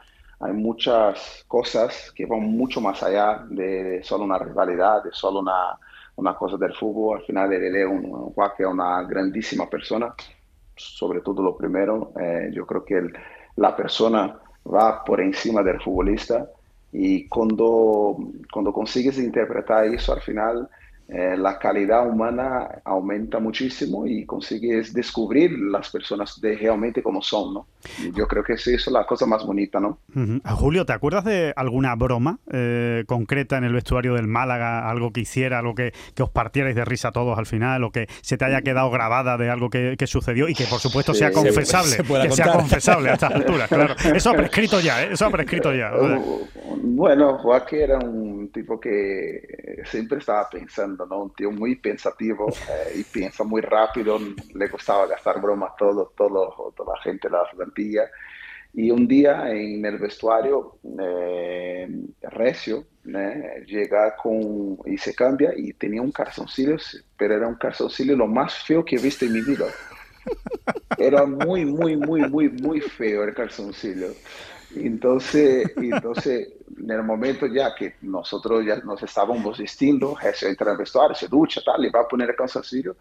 hay 0.41 0.53
muchas 0.53 1.45
cosas 1.47 2.13
que 2.15 2.25
van 2.25 2.41
mucho 2.41 2.81
más 2.81 3.03
allá 3.03 3.45
de, 3.51 4.01
solo 4.03 4.25
una 4.25 4.39
rivalidad, 4.39 5.05
de 5.05 5.11
solo 5.13 5.41
una, 5.41 5.79
una 6.17 6.35
cosa 6.35 6.57
del 6.57 6.75
fútbol. 6.75 7.19
Al 7.19 7.27
final, 7.27 7.53
él 7.53 7.77
es 7.77 7.87
un, 7.87 8.35
es 8.59 8.67
una 8.67 9.03
grandísima 9.03 9.69
persona, 9.69 10.15
sobre 10.75 11.21
todo 11.21 11.43
lo 11.43 11.57
primero. 11.57 12.13
Eh, 12.19 12.51
yo 12.53 12.67
creo 12.67 12.85
que 12.85 13.03
la 13.57 13.77
persona 13.77 14.39
va 14.67 15.05
por 15.05 15.21
encima 15.21 15.63
del 15.63 15.81
futbolista 15.81 16.49
y 16.93 17.29
cuando, 17.29 18.17
cuando 18.51 18.73
consigues 18.73 19.19
interpretar 19.19 19.85
eso 19.85 20.13
al 20.15 20.23
final 20.23 20.69
eh, 21.12 21.37
la 21.37 21.59
calidad 21.59 22.09
humana 22.09 22.83
aumenta 22.85 23.41
muchísimo 23.41 24.07
y 24.07 24.25
consigues 24.25 24.93
descubrir 24.93 25.59
las 25.59 25.91
personas 25.91 26.41
de 26.41 26.57
realmente 26.57 27.03
como 27.03 27.21
son, 27.21 27.55
¿no? 27.55 27.67
yo 28.15 28.27
creo 28.29 28.45
que 28.45 28.53
eso 28.55 28.71
es 28.71 28.87
la 28.89 29.07
cosa 29.07 29.27
más 29.27 29.45
bonita, 29.45 29.81
¿no? 29.81 29.99
Julio, 30.45 30.85
¿te 30.85 30.93
acuerdas 30.93 31.25
de 31.25 31.53
alguna 31.57 31.95
broma 31.95 32.39
eh, 32.53 33.05
concreta 33.07 33.57
en 33.57 33.65
el 33.65 33.73
vestuario 33.73 34.15
del 34.15 34.27
Málaga? 34.27 34.89
Algo 34.89 35.12
que 35.12 35.21
hiciera, 35.23 35.59
algo 35.59 35.75
que, 35.75 35.93
os 36.21 36.31
partierais 36.31 36.77
de 36.77 36.85
risa 36.85 37.11
todos 37.11 37.39
al 37.39 37.47
final, 37.47 37.83
o 37.85 37.91
que 37.91 38.07
se 38.21 38.37
te 38.37 38.45
haya 38.45 38.61
quedado 38.62 38.91
grabada 38.91 39.39
de 39.39 39.51
algo 39.51 39.71
que, 39.71 39.97
sucedió 40.07 40.49
y 40.49 40.55
que 40.55 40.65
por 40.65 40.81
supuesto 40.81 41.15
sea 41.15 41.33
confesable, 41.33 41.97
que 41.97 42.31
sea 42.31 42.53
confesable 42.53 43.11
a 43.11 43.15
estas 43.15 43.33
alturas, 43.33 43.69
claro. 43.69 43.95
Eso 44.15 44.31
ha 44.31 44.35
prescrito 44.35 44.81
ya, 44.81 45.05
¿eh? 45.05 45.11
Eso 45.12 45.27
ha 45.27 45.31
prescrito 45.31 45.73
ya. 45.73 45.93
Uh, 45.95 46.47
bueno, 46.83 47.39
Joaquín 47.39 47.81
era 47.81 47.99
un 47.99 48.51
tipo 48.53 48.79
que 48.79 49.41
siempre 49.85 50.19
estaba 50.19 50.49
pensando 50.49 51.05
un 51.05 51.32
tío 51.35 51.50
muy 51.50 51.77
pensativo 51.77 52.49
eh, 52.49 52.99
y 53.00 53.05
piensa 53.05 53.44
muy 53.44 53.61
rápido, 53.61 54.19
le 54.55 54.69
gustaba 54.69 55.06
gastar 55.06 55.41
bromas 55.41 55.73
todo, 55.77 56.12
todo, 56.17 56.73
toda 56.77 56.94
la 56.94 57.03
gente 57.03 57.29
de 57.29 57.32
la 57.32 57.44
plantilla. 57.55 58.03
Y 58.73 58.91
un 58.91 59.09
día 59.09 59.50
en 59.50 59.85
el 59.85 59.99
vestuario, 59.99 60.79
eh, 61.00 61.88
Recio 62.23 62.85
llega 63.66 64.16
con, 64.16 64.78
y 64.87 64.97
se 64.97 65.14
cambia 65.14 65.52
y 65.57 65.73
tenía 65.73 66.02
un 66.02 66.12
calzoncillo, 66.12 66.76
pero 67.16 67.35
era 67.35 67.49
un 67.49 67.57
calzoncillo 67.57 68.16
lo 68.16 68.26
más 68.26 68.55
feo 68.64 68.85
que 68.85 68.97
he 68.97 69.00
visto 69.00 69.25
en 69.25 69.33
mi 69.33 69.40
vida. 69.43 69.66
Era 70.99 71.25
muy, 71.25 71.64
muy, 71.64 71.97
muy, 71.97 72.28
muy, 72.28 72.49
muy 72.49 72.81
feo 72.81 73.25
el 73.25 73.35
calzoncillo. 73.35 74.12
Entonces, 74.76 75.73
entonces, 75.76 76.49
en 76.83 76.91
el 76.91 77.03
momento 77.03 77.47
ya 77.47 77.75
que 77.75 77.95
nosotros 78.03 78.65
ya 78.65 78.77
nos 78.77 79.03
estábamos 79.03 79.59
vistiendo, 79.59 80.15
Jesús 80.15 80.49
entra 80.49 80.73
el 80.73 80.79
vestuario, 80.79 81.15
se 81.15 81.29
ducha, 81.29 81.61
tal, 81.65 81.83
le 81.83 81.91
va 81.91 82.01
a 82.01 82.09
poner 82.09 82.31
el 82.31 82.37
calzoncillo, 82.37 82.97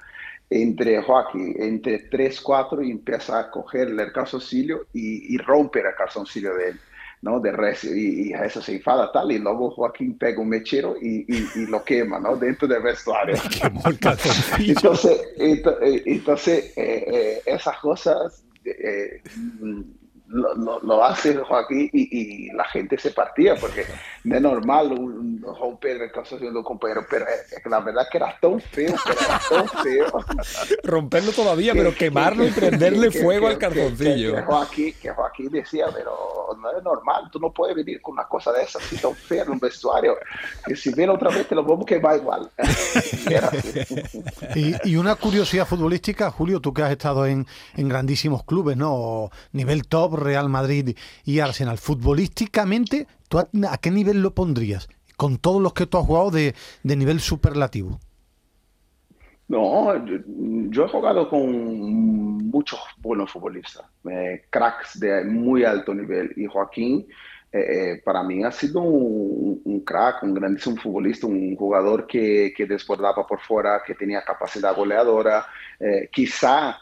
entre 0.49 1.01
Joaquín, 1.01 1.55
entre 1.59 1.99
3, 1.99 2.41
4 2.41 2.83
y 2.83 2.91
empieza 2.91 3.39
a 3.39 3.51
coger 3.51 3.89
el 3.89 4.11
calzoncillo 4.11 4.87
y, 4.93 5.35
y 5.35 5.37
romper 5.37 5.85
el 5.85 5.95
calzoncillo 5.95 6.55
de 6.55 6.69
él. 6.69 6.79
¿no? 7.21 7.39
De 7.39 7.51
recio 7.51 7.93
y, 7.93 8.33
a 8.33 8.45
eso 8.45 8.61
se 8.61 8.75
enfada 8.75 9.11
tal 9.11 9.31
y 9.31 9.39
luego 9.39 9.71
Joaquín 9.71 10.17
pega 10.17 10.41
un 10.41 10.49
mechero 10.49 10.95
y, 11.01 11.25
y, 11.27 11.65
lo 11.65 11.83
quema, 11.83 12.17
¿no? 12.17 12.37
Dentro 12.37 12.65
del 12.65 12.81
vestuario. 12.81 13.35
entonces, 14.57 15.21
entonces, 15.37 16.03
entonces 16.05 16.73
eh, 16.77 17.03
eh, 17.07 17.41
esas 17.45 17.77
cosas 17.79 18.43
eh, 18.63 19.21
lo, 20.29 20.79
lo, 20.81 21.03
hace 21.03 21.35
Joaquín 21.35 21.89
y, 21.91 22.47
y, 22.47 22.51
la 22.53 22.63
gente 22.65 22.97
se 22.97 23.11
partía, 23.11 23.55
porque 23.55 23.85
no 24.23 24.35
es 24.35 24.41
normal 24.41 24.91
un, 24.91 25.41
romper 25.41 26.01
el 26.01 26.11
calzoncillo 26.11 26.51
de 26.51 26.57
un 26.57 26.63
compañero, 26.63 27.05
pero 27.09 27.25
la 27.65 27.79
verdad 27.79 28.07
que 28.11 28.17
era 28.17 28.37
tan 28.39 28.59
feo, 28.59 28.93
era 29.05 29.39
tan 29.49 29.83
feo. 29.83 30.07
Romperlo 30.83 31.31
todavía, 31.31 31.73
pero 31.73 31.95
quemarlo 31.95 32.45
y 32.45 32.51
prenderle 32.51 33.11
fuego 33.11 33.47
al 33.47 33.57
calzoncillo. 33.57 34.35
Que, 34.35 34.41
Joaquín, 34.41 34.93
que 35.01 35.09
Joaquín 35.09 35.49
decía, 35.49 35.87
pero 35.93 36.48
no 36.57 36.71
es 36.71 36.83
normal, 36.83 37.29
tú 37.31 37.39
no 37.39 37.51
puedes 37.51 37.75
venir 37.75 38.01
con 38.01 38.13
una 38.13 38.27
cosa 38.27 38.51
de 38.51 38.63
esas 38.63 38.83
así 38.83 38.97
tan 38.97 39.15
fea 39.15 39.43
en 39.43 39.51
un 39.51 39.59
vestuario, 39.59 40.15
que 40.65 40.75
si 40.75 40.93
viene 40.93 41.13
otra 41.13 41.29
vez 41.29 41.47
te 41.47 41.55
lo 41.55 41.63
vamos 41.63 41.83
a 41.83 41.85
quemar 41.85 42.17
igual. 42.17 42.49
y, 44.55 44.95
una 44.95 45.15
curiosidad 45.15 45.65
futbolística, 45.65 46.31
Julio, 46.31 46.59
tú 46.59 46.73
que 46.73 46.83
has 46.83 46.91
estado 46.91 47.25
en, 47.25 47.45
en 47.75 47.89
grandísimos 47.89 48.43
clubes, 48.43 48.77
¿no? 48.77 49.29
Nivel 49.51 49.87
top, 49.87 50.15
Real 50.15 50.49
Madrid 50.49 50.97
y 51.23 51.39
Arsenal, 51.39 51.77
futbolísticamente, 51.77 53.07
¿tú 53.27 53.39
a, 53.39 53.77
qué 53.77 53.91
nivel 53.91 54.21
lo 54.21 54.33
pondrías? 54.33 54.87
Con 55.17 55.37
todos 55.37 55.61
los 55.61 55.73
que 55.73 55.85
tú 55.85 55.97
has 55.97 56.05
jugado 56.05 56.31
de, 56.31 56.55
nivel 56.83 57.19
superlativo. 57.19 57.99
No, 59.49 60.05
yo, 60.69 60.85
he 60.85 60.89
jugado 60.89 61.27
con 61.27 62.49
muchos 62.49 62.79
buenos 62.97 63.31
futbolistas, 63.31 63.83
eh, 64.07 64.43
cracks 64.51 64.99
de 64.99 65.23
muy 65.23 65.63
alto 65.63 65.91
nivel. 65.91 66.31
Y 66.35 66.45
Joaquín, 66.45 67.07
eh, 67.51 67.93
eh, 67.93 68.01
para 68.05 68.21
mí 68.21 68.43
ha 68.43 68.51
sido 68.51 68.81
un, 68.81 69.81
crack, 69.83 70.21
un 70.21 70.35
grandísimo 70.35 70.77
futbolista, 70.77 71.25
un 71.25 71.55
jugador 71.55 72.05
que, 72.05 72.53
que 72.55 72.67
desbordaba 72.67 73.25
por 73.25 73.39
fuera, 73.39 73.81
que 73.83 73.95
tenía 73.95 74.21
capacidad 74.21 74.75
goleadora. 74.75 75.47
quizá 76.11 76.77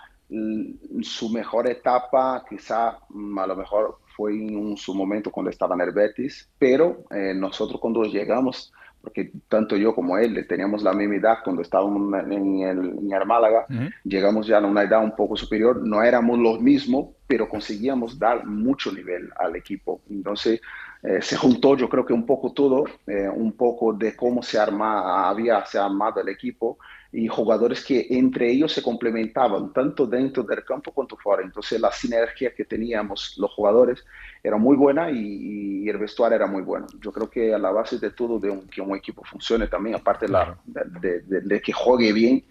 su 1.04 1.30
mejor 1.30 1.70
etapa, 1.70 2.44
quizá 2.50 3.00
mm, 3.08 3.40
a 3.40 3.48
lo 3.48 3.56
mejor 3.56 4.00
fue 4.14 4.34
en 4.34 4.76
su 4.76 4.94
momento 4.94 5.32
cuando 5.32 5.52
estaba 5.52 5.74
en 5.76 5.82
el 5.82 5.92
Betis, 5.92 6.50
pero 6.60 7.06
nosotros 7.36 7.80
cuando 7.80 8.04
llegamos 8.04 8.74
porque 9.08 9.32
tanto 9.48 9.78
yo 9.78 9.96
como 9.96 10.18
él 10.18 10.46
teníamos 10.50 10.84
la 10.84 10.92
misma 10.92 11.16
edad 11.16 11.38
cuando 11.42 11.62
estábamos 11.62 12.14
en 12.26 12.60
el, 12.60 12.78
en 13.10 13.28
Málaga, 13.28 13.66
llegamos 14.04 14.48
ya 14.48 14.58
a 14.58 14.66
una 14.66 14.84
edad 14.84 15.02
un 15.02 15.16
poco 15.16 15.38
superior, 15.38 15.82
no 15.82 16.04
éramos 16.04 16.38
los 16.38 16.60
mismos, 16.60 17.16
pero 17.26 17.48
conseguíamos 17.48 18.20
dar 18.20 18.46
mucho 18.46 18.92
nivel 18.92 19.30
al 19.40 19.56
equipo. 19.56 20.02
Entonces 20.10 20.60
eh, 21.04 21.22
se 21.22 21.38
juntó 21.38 21.78
yo 21.78 21.88
creo 21.90 22.06
que 22.06 22.14
un 22.14 22.26
poco 22.26 22.54
todo, 22.54 22.86
eh, 23.06 23.30
un 23.30 23.54
poco 23.54 23.94
de 23.94 24.16
cómo 24.16 24.42
se 24.42 24.60
arma, 24.60 25.30
había 25.30 25.64
se 25.66 25.78
armado 25.78 26.22
el 26.22 26.30
equipo 26.30 26.80
y 27.12 27.28
jugadores 27.28 27.86
que 27.86 28.08
entre 28.10 28.52
ellos 28.52 28.74
se 28.74 28.82
complementaban, 28.82 29.72
tanto 29.72 30.06
dentro 30.06 30.44
del 30.44 30.64
campo 30.64 30.92
cuanto 30.92 31.16
fuera. 31.16 31.44
Entonces 31.44 31.80
la 31.80 31.92
sinergia 31.92 32.54
que 32.54 32.66
teníamos 32.66 33.36
los 33.38 33.52
jugadores 33.52 34.04
era 34.44 34.58
muy 34.58 34.76
buena 34.76 35.10
y, 35.12 35.88
el 35.88 35.98
vestuario 35.98 36.36
era 36.36 36.48
muy 36.48 36.64
bueno. 36.64 36.86
Yo 37.00 37.14
creo 37.14 37.30
que 37.30 37.54
a 37.54 37.58
la 37.58 37.72
base 37.72 37.98
de 37.98 38.12
todo 38.12 38.40
de 38.40 38.60
que 38.70 38.82
un 38.82 38.96
equipo 38.96 39.24
funcione 39.24 39.68
también, 39.68 39.96
aparte 39.96 40.28
la, 40.28 40.58
de, 40.66 41.62
que 41.62 41.72
juegue 41.72 42.12
bien, 42.12 42.44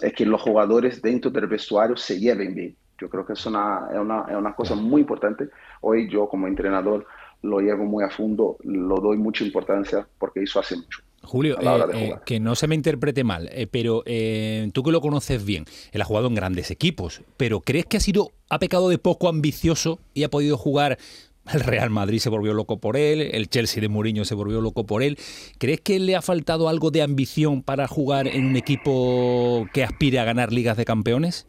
es 0.00 0.12
que 0.12 0.24
los 0.24 0.40
jugadores 0.40 1.02
dentro 1.02 1.30
del 1.30 1.48
vestuario 1.48 1.96
se 1.96 2.20
lleven 2.20 2.54
bien. 2.54 2.76
Yo 2.98 3.10
creo 3.10 3.26
que 3.26 3.32
es 3.32 3.44
una, 3.44 3.88
es 3.90 3.98
una, 3.98 4.24
es 4.28 4.36
una 4.36 4.54
cosa 4.54 4.76
muy 4.76 5.00
importante. 5.00 5.48
Hoy 5.80 6.08
yo 6.08 6.28
como 6.28 6.46
entrenador 6.46 7.06
lo 7.42 7.60
llevo 7.60 7.84
muy 7.84 8.04
a 8.04 8.10
fondo, 8.10 8.56
lo 8.62 8.96
doy 8.96 9.18
mucha 9.18 9.44
importancia 9.44 10.06
porque 10.18 10.42
eso 10.42 10.60
hace 10.60 10.76
mucho. 10.76 11.00
Julio, 11.22 11.58
eh, 11.60 11.88
eh, 11.92 12.14
que 12.24 12.40
no 12.40 12.54
se 12.54 12.68
me 12.68 12.74
interprete 12.74 13.24
mal, 13.24 13.48
eh, 13.52 13.66
pero 13.66 14.04
tú 14.72 14.82
que 14.82 14.92
lo 14.92 15.00
conoces 15.00 15.44
bien, 15.44 15.64
él 15.92 16.00
ha 16.00 16.04
jugado 16.04 16.28
en 16.28 16.34
grandes 16.34 16.70
equipos, 16.70 17.22
pero 17.36 17.60
¿crees 17.60 17.86
que 17.86 17.96
ha 17.96 18.00
sido, 18.00 18.32
ha 18.48 18.58
pecado 18.58 18.88
de 18.88 18.98
poco 18.98 19.28
ambicioso 19.28 19.98
y 20.14 20.22
ha 20.22 20.30
podido 20.30 20.56
jugar 20.56 20.98
el 21.52 21.60
Real 21.60 21.90
Madrid 21.90 22.18
se 22.18 22.28
volvió 22.28 22.54
loco 22.54 22.78
por 22.78 22.96
él, 22.96 23.20
el 23.20 23.48
Chelsea 23.48 23.80
de 23.80 23.88
Mourinho 23.88 24.24
se 24.24 24.34
volvió 24.34 24.60
loco 24.60 24.86
por 24.86 25.02
él. 25.02 25.18
¿Crees 25.58 25.80
que 25.80 25.98
le 25.98 26.16
ha 26.16 26.22
faltado 26.22 26.68
algo 26.68 26.90
de 26.90 27.02
ambición 27.02 27.62
para 27.62 27.86
jugar 27.86 28.26
en 28.26 28.46
un 28.46 28.56
equipo 28.56 29.66
que 29.72 29.84
aspire 29.84 30.18
a 30.18 30.24
ganar 30.24 30.52
ligas 30.52 30.76
de 30.76 30.84
campeones? 30.84 31.46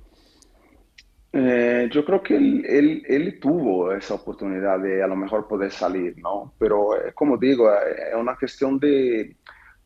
Eh, 1.33 1.89
yo 1.91 2.05
creo 2.05 2.23
que 2.23 2.35
él, 2.35 3.39
tuvo 3.39 3.91
esa 3.91 4.15
oportunidad 4.15 4.79
de 4.79 5.03
a 5.03 5.07
lo 5.07 5.15
mejor 5.15 5.47
poder 5.47 5.71
salir, 5.71 6.17
¿no? 6.19 6.53
Pero 6.57 6.95
eh, 6.95 7.11
como 7.13 7.37
digo, 7.37 7.71
eh, 7.71 8.09
es 8.11 8.15
una 8.15 8.35
cuestión 8.35 8.79
de 8.79 9.35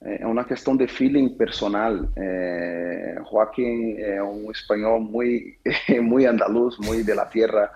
es 0.01 0.23
una 0.23 0.45
cuestión 0.45 0.77
de 0.77 0.87
feeling 0.87 1.37
personal. 1.37 2.09
Joaquín 3.23 3.99
es 3.99 4.19
un 4.19 4.49
español 4.51 5.01
muy, 5.01 5.59
muy 6.01 6.25
andaluz, 6.25 6.79
muy 6.79 7.03
de 7.03 7.13
la 7.13 7.29
tierra. 7.29 7.71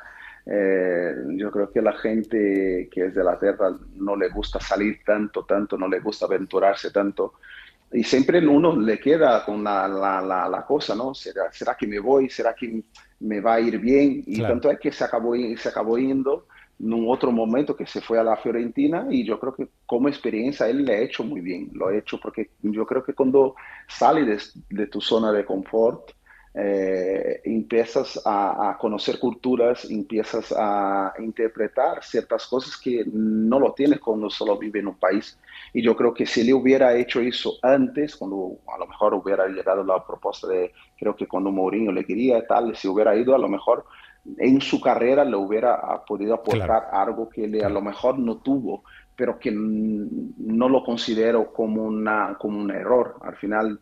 Eh, 0.48 1.16
yo 1.38 1.50
creo 1.50 1.72
que 1.72 1.82
la 1.82 1.94
gente 1.94 2.88
que 2.92 3.08
es 3.08 3.16
de 3.16 3.24
la 3.24 3.40
tierra 3.40 3.76
no 3.96 4.16
le 4.16 4.30
gusta 4.30 4.60
salir 4.60 5.00
tanto, 5.04 5.44
tanto, 5.44 5.78
no 5.78 5.88
le 5.88 6.00
gusta 6.00 6.26
aventurarse 6.26 6.92
tanto. 6.92 7.34
Y 7.92 8.04
siempre 8.04 8.46
uno 8.46 8.76
le 8.76 9.00
queda 9.00 9.44
con 9.46 9.64
la, 9.64 9.88
la, 9.88 10.22
la, 10.22 10.66
cosa, 10.66 10.96
¿no? 10.96 11.14
¿Será, 11.14 11.52
¿Será 11.52 11.76
que 11.76 11.88
me 11.88 12.00
voy? 12.00 12.30
¿Será 12.30 12.54
que 12.54 12.84
me 13.20 13.40
va 13.40 13.56
a 13.56 13.60
ir 13.60 13.80
bien? 13.80 14.24
Y 14.26 14.42
tanto 14.42 14.70
es 14.70 14.80
que 14.80 14.92
se 14.92 15.04
acabó, 15.04 15.34
se 15.36 15.70
acabó 15.70 15.98
yendo 15.98 16.46
en 16.80 16.94
un 16.94 17.10
otro 17.10 17.32
momento 17.32 17.76
que 17.76 17.86
se 17.86 18.02
fue 18.02 18.20
a 18.20 18.24
la 18.24 18.36
Fiorentina 18.38 19.08
y 19.10 19.26
yo 19.26 19.40
creo 19.40 19.56
que 19.56 19.68
como 19.86 20.10
experiencia 20.10 20.68
él 20.68 20.84
le 20.84 20.96
ha 20.96 21.02
hecho 21.02 21.24
muy 21.24 21.42
bien. 21.42 21.70
Lo 21.74 21.88
ha 21.88 21.96
hecho 21.96 22.20
porque 22.20 22.50
yo 22.62 22.86
creo 22.86 23.04
que 23.04 23.14
cuando 23.14 23.56
sales 23.88 24.54
de, 24.68 24.76
de 24.76 24.88
tu 24.88 25.00
zona 25.00 25.32
de 25.32 25.46
confort, 25.46 26.12
eh, 26.58 27.42
empiezas 27.44 28.22
a, 28.26 28.78
conocer 28.80 29.20
culturas, 29.20 29.90
empiezas 29.92 30.54
a 30.58 31.14
interpretar 31.20 32.02
ciertas 32.02 32.48
cosas 32.48 32.78
que 32.78 33.04
no 33.12 33.60
lo 33.60 33.74
tienes 33.74 34.00
cuando 34.00 34.30
solo 34.30 34.58
vive 34.58 34.80
en 34.80 34.88
un 34.88 34.96
país. 34.96 35.38
Y 35.74 35.82
yo 35.82 35.98
creo 35.98 36.14
que 36.14 36.26
si 36.26 36.42
él 36.42 36.54
hubiera 36.54 36.96
hecho 36.96 37.20
eso 37.20 37.56
antes, 37.62 38.16
cuando 38.16 38.60
a 38.74 38.78
lo 38.78 38.88
mejor 38.88 39.14
hubiera 39.16 39.48
llegado 39.48 39.84
la 39.84 40.06
propuesta 40.06 40.48
de, 40.48 40.72
creo 40.98 41.14
que 41.14 41.28
cuando 41.28 41.52
Mourinho 41.52 41.92
le 41.92 42.06
quería 42.06 42.48
tal, 42.48 42.74
si 42.78 42.88
hubiera 42.88 43.18
ido, 43.18 43.36
a 43.36 43.40
lo 43.40 43.50
mejor 43.50 43.86
en 44.38 44.62
su 44.62 44.80
carrera 44.80 45.26
le 45.26 45.36
hubiera 45.36 45.78
podido 46.08 46.36
aportar 46.36 46.88
algo 46.94 47.28
que 47.30 47.44
él 47.44 47.64
a 47.64 47.70
lo 47.70 47.82
mejor 47.82 48.18
no 48.18 48.38
tuvo, 48.38 48.84
pero 49.16 49.40
que 49.40 49.52
no 49.52 50.70
lo 50.70 50.84
considero 50.84 51.52
como, 51.52 51.84
una, 51.84 52.38
como 52.40 52.60
un 52.60 52.72
error. 52.72 53.18
Al 53.22 53.36
final, 53.36 53.80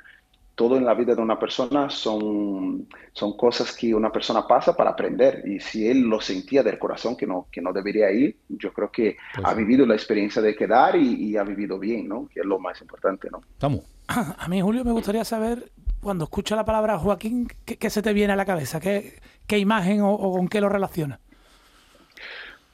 todo 0.55 0.77
en 0.77 0.85
la 0.85 0.93
vida 0.93 1.15
de 1.15 1.21
una 1.21 1.39
persona 1.39 1.89
son, 1.89 2.87
son 3.11 3.35
cosas 3.35 3.75
que 3.75 3.93
una 3.93 4.11
persona 4.11 4.47
pasa 4.47 4.75
para 4.75 4.91
aprender. 4.91 5.43
Y 5.47 5.59
si 5.59 5.87
él 5.87 6.01
lo 6.01 6.21
sentía 6.21 6.61
del 6.61 6.77
corazón 6.77 7.15
que 7.15 7.25
no, 7.25 7.47
que 7.51 7.61
no 7.61 7.73
debería 7.73 8.11
ir, 8.11 8.37
yo 8.49 8.71
creo 8.71 8.91
que 8.91 9.17
pues 9.33 9.45
ha 9.45 9.53
vivido 9.53 9.85
la 9.85 9.95
experiencia 9.95 10.41
de 10.41 10.55
quedar 10.55 10.95
y, 10.95 11.35
ha 11.37 11.43
vivido 11.43 11.79
bien, 11.79 12.07
¿no? 12.07 12.27
Que 12.31 12.41
es 12.41 12.45
lo 12.45 12.59
más 12.59 12.79
importante, 12.81 13.29
¿no? 13.31 13.41
Estamos. 13.53 13.81
A 14.07 14.47
mí, 14.47 14.61
Julio, 14.61 14.83
me 14.83 14.91
gustaría 14.91 15.25
saber, 15.25 15.71
cuando 16.01 16.25
escucha 16.25 16.55
la 16.55 16.65
palabra 16.65 16.99
Joaquín, 16.99 17.47
¿qué, 17.65 17.89
se 17.89 18.01
te 18.01 18.13
viene 18.13 18.33
a 18.33 18.35
la 18.35 18.45
cabeza? 18.45 18.79
¿Qué, 18.79 19.19
qué 19.47 19.57
imagen 19.57 20.01
o, 20.01 20.11
o 20.13 20.33
con 20.33 20.47
qué 20.47 20.61
lo 20.61 20.69
relaciona? 20.69 21.19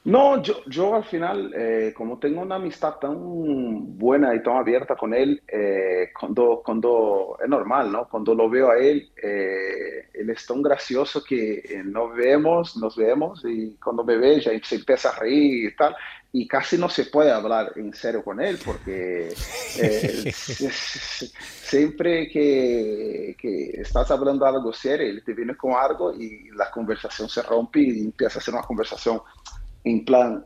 No, 0.02 0.42
yo, 0.42 0.64
yo 0.66 0.94
al 0.94 1.04
final, 1.04 1.52
eh, 1.54 1.92
como 1.94 2.18
tengo 2.18 2.40
una 2.40 2.54
amistad 2.54 2.94
tan 2.94 3.98
buena 3.98 4.34
y 4.34 4.42
tan 4.42 4.56
abierta 4.56 4.96
con 4.96 5.12
él, 5.12 5.42
eh, 5.46 6.08
cuando, 6.18 6.62
cuando 6.64 7.36
es 7.42 7.46
normal, 7.46 7.92
¿no? 7.92 8.08
Cuando 8.08 8.34
lo 8.34 8.48
veo 8.48 8.70
a 8.70 8.78
él, 8.78 9.10
eh, 9.22 10.08
él 10.14 10.30
es 10.30 10.46
tan 10.46 10.62
gracioso 10.62 11.22
que 11.22 11.82
nos 11.84 12.14
vemos, 12.14 12.78
nos 12.78 12.96
vemos 12.96 13.44
y 13.44 13.76
cuando 13.76 14.02
me 14.02 14.16
ve 14.16 14.40
ya 14.40 14.52
se 14.62 14.76
empieza 14.76 15.10
a 15.10 15.18
reír 15.18 15.68
y 15.68 15.76
tal, 15.76 15.94
y 16.32 16.48
casi 16.48 16.78
no 16.78 16.88
se 16.88 17.06
puede 17.06 17.32
hablar 17.32 17.72
en 17.76 17.92
serio 17.92 18.22
con 18.22 18.40
él 18.40 18.58
porque 18.64 19.34
siempre 21.60 22.28
que, 22.28 23.36
que, 23.36 23.80
estás 23.80 24.10
hablando 24.12 24.46
algo 24.46 24.72
serio, 24.72 25.08
él 25.08 25.22
te 25.24 25.34
viene 25.34 25.56
con 25.56 25.72
algo 25.72 26.14
y 26.14 26.48
la 26.52 26.70
conversación 26.70 27.28
se 27.28 27.42
rompe 27.42 27.80
y 27.80 28.00
empieza 28.00 28.38
a 28.38 28.42
ser 28.42 28.54
una 28.54 28.62
conversación 28.62 29.20
en 29.84 30.04
plan 30.04 30.44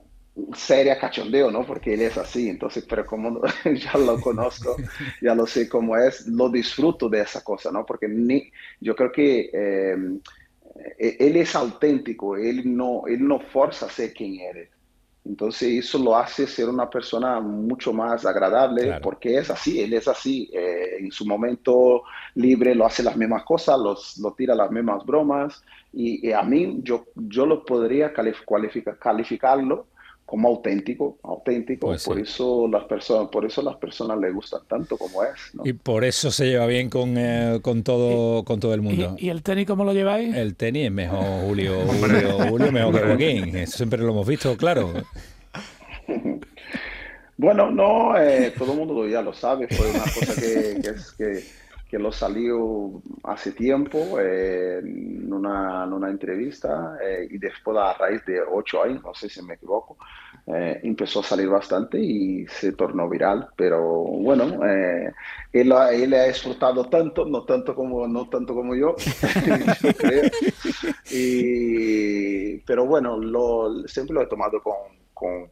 seria 0.54 0.98
cachondeo, 0.98 1.50
¿no? 1.50 1.64
Porque 1.64 1.94
él 1.94 2.02
es 2.02 2.18
así, 2.18 2.48
entonces, 2.48 2.84
pero 2.88 3.06
como 3.06 3.40
ya 3.64 3.98
lo 3.98 4.20
conozco, 4.20 4.76
ya 5.22 5.34
lo 5.34 5.46
sé 5.46 5.68
cómo 5.68 5.96
es, 5.96 6.26
lo 6.26 6.48
disfruto 6.48 7.08
de 7.08 7.20
esa 7.20 7.42
cosa, 7.42 7.70
¿no? 7.70 7.86
Porque 7.86 8.08
ni, 8.08 8.50
yo 8.80 8.96
creo 8.96 9.12
que 9.12 9.50
eh, 9.52 9.96
él 10.98 11.36
es 11.36 11.54
auténtico, 11.54 12.36
él 12.36 12.76
no, 12.76 13.04
él 13.06 13.26
no 13.26 13.38
forza 13.38 13.86
a 13.86 13.90
ser 13.90 14.12
quien 14.12 14.40
eres. 14.40 14.70
Entonces 15.24 15.84
eso 15.86 15.98
lo 15.98 16.16
hace 16.16 16.46
ser 16.46 16.68
una 16.68 16.90
persona 16.90 17.40
mucho 17.40 17.94
más 17.94 18.26
agradable 18.26 18.98
porque 19.02 19.38
es 19.38 19.50
así, 19.50 19.80
él 19.80 19.94
es 19.94 20.06
así. 20.06 20.50
Eh, 20.52 20.98
en 20.98 21.10
su 21.10 21.24
momento 21.24 22.02
libre 22.34 22.74
lo 22.74 22.84
hace 22.84 23.02
las 23.02 23.16
mismas 23.16 23.42
cosas, 23.44 23.78
los, 23.78 24.18
lo 24.18 24.32
tira 24.34 24.54
las 24.54 24.70
mismas 24.70 25.04
bromas 25.06 25.62
y, 25.92 26.30
a 26.30 26.42
mí 26.42 26.80
yo, 26.82 27.06
yo 27.14 27.46
lo 27.46 27.64
podría 27.64 28.12
calificar, 28.12 28.98
calificarlo 28.98 29.86
como 30.26 30.48
auténtico, 30.48 31.18
auténtico. 31.22 31.88
Pues 31.88 32.04
por 32.04 32.18
eso 32.18 32.66
las 32.68 32.84
personas, 32.84 33.28
por 33.30 33.44
eso 33.44 33.62
las 33.62 33.76
personas 33.76 34.18
le 34.18 34.30
gustan 34.30 34.60
tanto 34.66 34.96
como 34.96 35.22
es. 35.22 35.30
Y 35.64 35.74
por 35.74 36.04
eso 36.04 36.30
se 36.30 36.46
lleva 36.46 36.66
bien 36.66 36.88
con, 36.88 37.16
eh, 37.18 37.60
con 37.62 37.82
todo, 37.82 38.44
con 38.44 38.60
todo 38.60 38.74
el 38.74 38.80
mundo. 38.80 39.16
¿Y, 39.18 39.28
el 39.28 39.42
tenis 39.42 39.66
cómo 39.66 39.84
lo 39.84 39.92
lleváis? 39.92 40.34
El 40.34 40.56
tenis 40.56 40.86
es 40.86 40.92
mejor, 40.92 41.24
Julio, 41.46 41.74
Julio, 42.00 42.38
Julio 42.48 42.72
mejor 42.72 42.94
que 42.94 43.06
Joaquín. 43.06 43.56
Eso 43.56 43.76
siempre 43.76 44.00
lo 44.00 44.10
hemos 44.10 44.26
visto, 44.26 44.56
claro. 44.56 44.92
bueno, 47.36 47.70
no, 47.70 48.16
eh, 48.16 48.52
todo 48.56 48.72
el 48.72 48.78
mundo 48.78 49.06
ya 49.06 49.20
lo 49.20 49.34
sabe. 49.34 49.68
Fue 49.68 49.90
una 49.90 50.04
cosa 50.04 50.34
que, 50.40 50.80
que 50.82 50.88
es 50.88 51.12
que 51.12 51.63
que 51.88 51.98
lo 51.98 52.10
salió 52.10 53.02
hace 53.22 53.52
tiempo 53.52 54.18
eh, 54.18 54.78
en, 54.78 55.32
una, 55.32 55.84
en, 55.84 55.92
una, 55.92 56.10
entrevista 56.10 56.96
eh, 57.02 57.28
y 57.30 57.38
después 57.38 57.76
a 57.76 57.92
raíz 57.94 58.24
de 58.24 58.40
ocho 58.40 58.82
años, 58.82 59.02
no 59.02 59.14
sé 59.14 59.28
si 59.28 59.42
me 59.42 59.54
equivoco, 59.54 59.96
eh, 60.46 60.80
empezó 60.82 61.20
a 61.20 61.24
salir 61.24 61.48
bastante 61.48 61.98
y 61.98 62.46
se 62.46 62.72
tornó 62.72 63.08
viral, 63.08 63.48
pero 63.56 63.80
bueno, 63.82 64.64
él, 64.64 65.12
él, 65.52 65.72
ha 65.72 66.24
disfrutado 66.24 66.88
tanto, 66.88 67.26
no 67.26 67.44
tanto 67.44 67.74
como, 67.74 68.08
no 68.08 68.28
tanto 68.28 68.54
como 68.54 68.74
yo, 68.74 68.96
yo 69.82 69.92
creo. 69.92 70.30
Y, 71.10 72.58
pero 72.60 72.86
bueno, 72.86 73.18
lo, 73.18 73.86
siempre 73.86 74.14
lo 74.14 74.22
he 74.22 74.26
tomado 74.26 74.62
con, 74.62 74.74
con, 75.12 75.50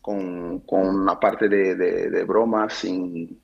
con, 0.00 0.60
con 0.60 0.88
una 0.88 1.18
parte 1.18 1.48
de, 1.48 1.74
de, 1.74 2.10
de 2.10 2.24
broma 2.24 2.70
sin 2.70 3.40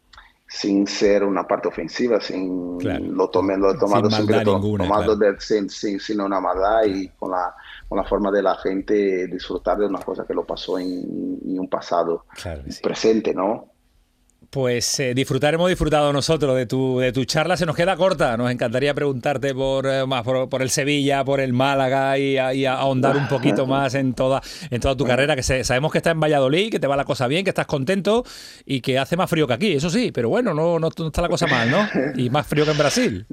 sin 0.48 0.86
ser 0.86 1.24
una 1.24 1.46
parte 1.46 1.68
ofensiva, 1.68 2.20
sin 2.20 2.78
lo, 3.14 3.28
tomé, 3.30 3.56
lo 3.56 3.72
he 3.72 3.78
tomado 3.78 4.08
siempre 4.10 4.42
tomado 4.42 5.18
sin, 5.38 5.68
sin, 5.68 6.20
una 6.20 6.40
maldad 6.40 6.84
y 6.86 7.08
con 7.08 7.32
la, 7.32 7.54
con 7.88 7.98
la 7.98 8.04
forma 8.04 8.30
de 8.30 8.42
la 8.42 8.54
gente 8.56 9.26
disfrutar 9.26 9.78
de 9.78 9.86
una 9.86 9.98
cosa 10.00 10.24
que 10.24 10.34
lo 10.34 10.44
pasó 10.44 10.78
en, 10.78 11.40
en 11.44 11.58
un 11.58 11.68
pasado 11.68 12.26
presente, 12.80 13.34
¿no? 13.34 13.75
Pues 14.50 15.00
eh, 15.00 15.14
disfrutar 15.14 15.54
hemos 15.54 15.68
disfrutado 15.68 16.12
nosotros 16.12 16.56
de 16.56 16.66
tu, 16.66 16.98
de 16.98 17.12
tu 17.12 17.24
charla. 17.24 17.56
Se 17.56 17.66
nos 17.66 17.76
queda 17.76 17.96
corta. 17.96 18.36
Nos 18.36 18.50
encantaría 18.50 18.94
preguntarte 18.94 19.54
por, 19.54 19.86
eh, 19.86 20.06
más 20.06 20.22
por, 20.22 20.62
el 20.62 20.70
Sevilla, 20.70 21.24
por 21.24 21.40
el 21.40 21.52
Málaga 21.52 22.18
y, 22.18 22.36
ahondar 22.66 23.16
un 23.16 23.28
poquito 23.28 23.66
más 23.66 23.94
en 23.94 24.14
toda, 24.14 24.42
en 24.70 24.80
toda 24.80 24.96
tu 24.96 25.04
carrera. 25.04 25.36
Que 25.36 25.42
sabemos 25.42 25.92
que 25.92 25.98
estás 25.98 26.12
en 26.12 26.20
Valladolid, 26.20 26.70
que 26.70 26.80
te 26.80 26.86
va 26.86 26.96
la 26.96 27.04
cosa 27.04 27.26
bien, 27.26 27.44
que 27.44 27.50
estás 27.50 27.66
contento 27.66 28.24
y 28.64 28.80
que 28.80 28.98
hace 28.98 29.16
más 29.16 29.28
frío 29.28 29.46
que 29.46 29.54
aquí, 29.54 29.72
eso 29.72 29.90
sí. 29.90 30.12
Pero 30.12 30.28
bueno, 30.28 30.54
no, 30.54 30.78
no 30.78 30.88
está 30.88 31.22
la 31.22 31.28
cosa 31.28 31.46
mal, 31.46 31.70
¿no? 31.70 31.88
Y 32.16 32.30
más 32.30 32.46
frío 32.46 32.64
que 32.64 32.70
en 32.70 32.78
Brasil. 32.78 33.26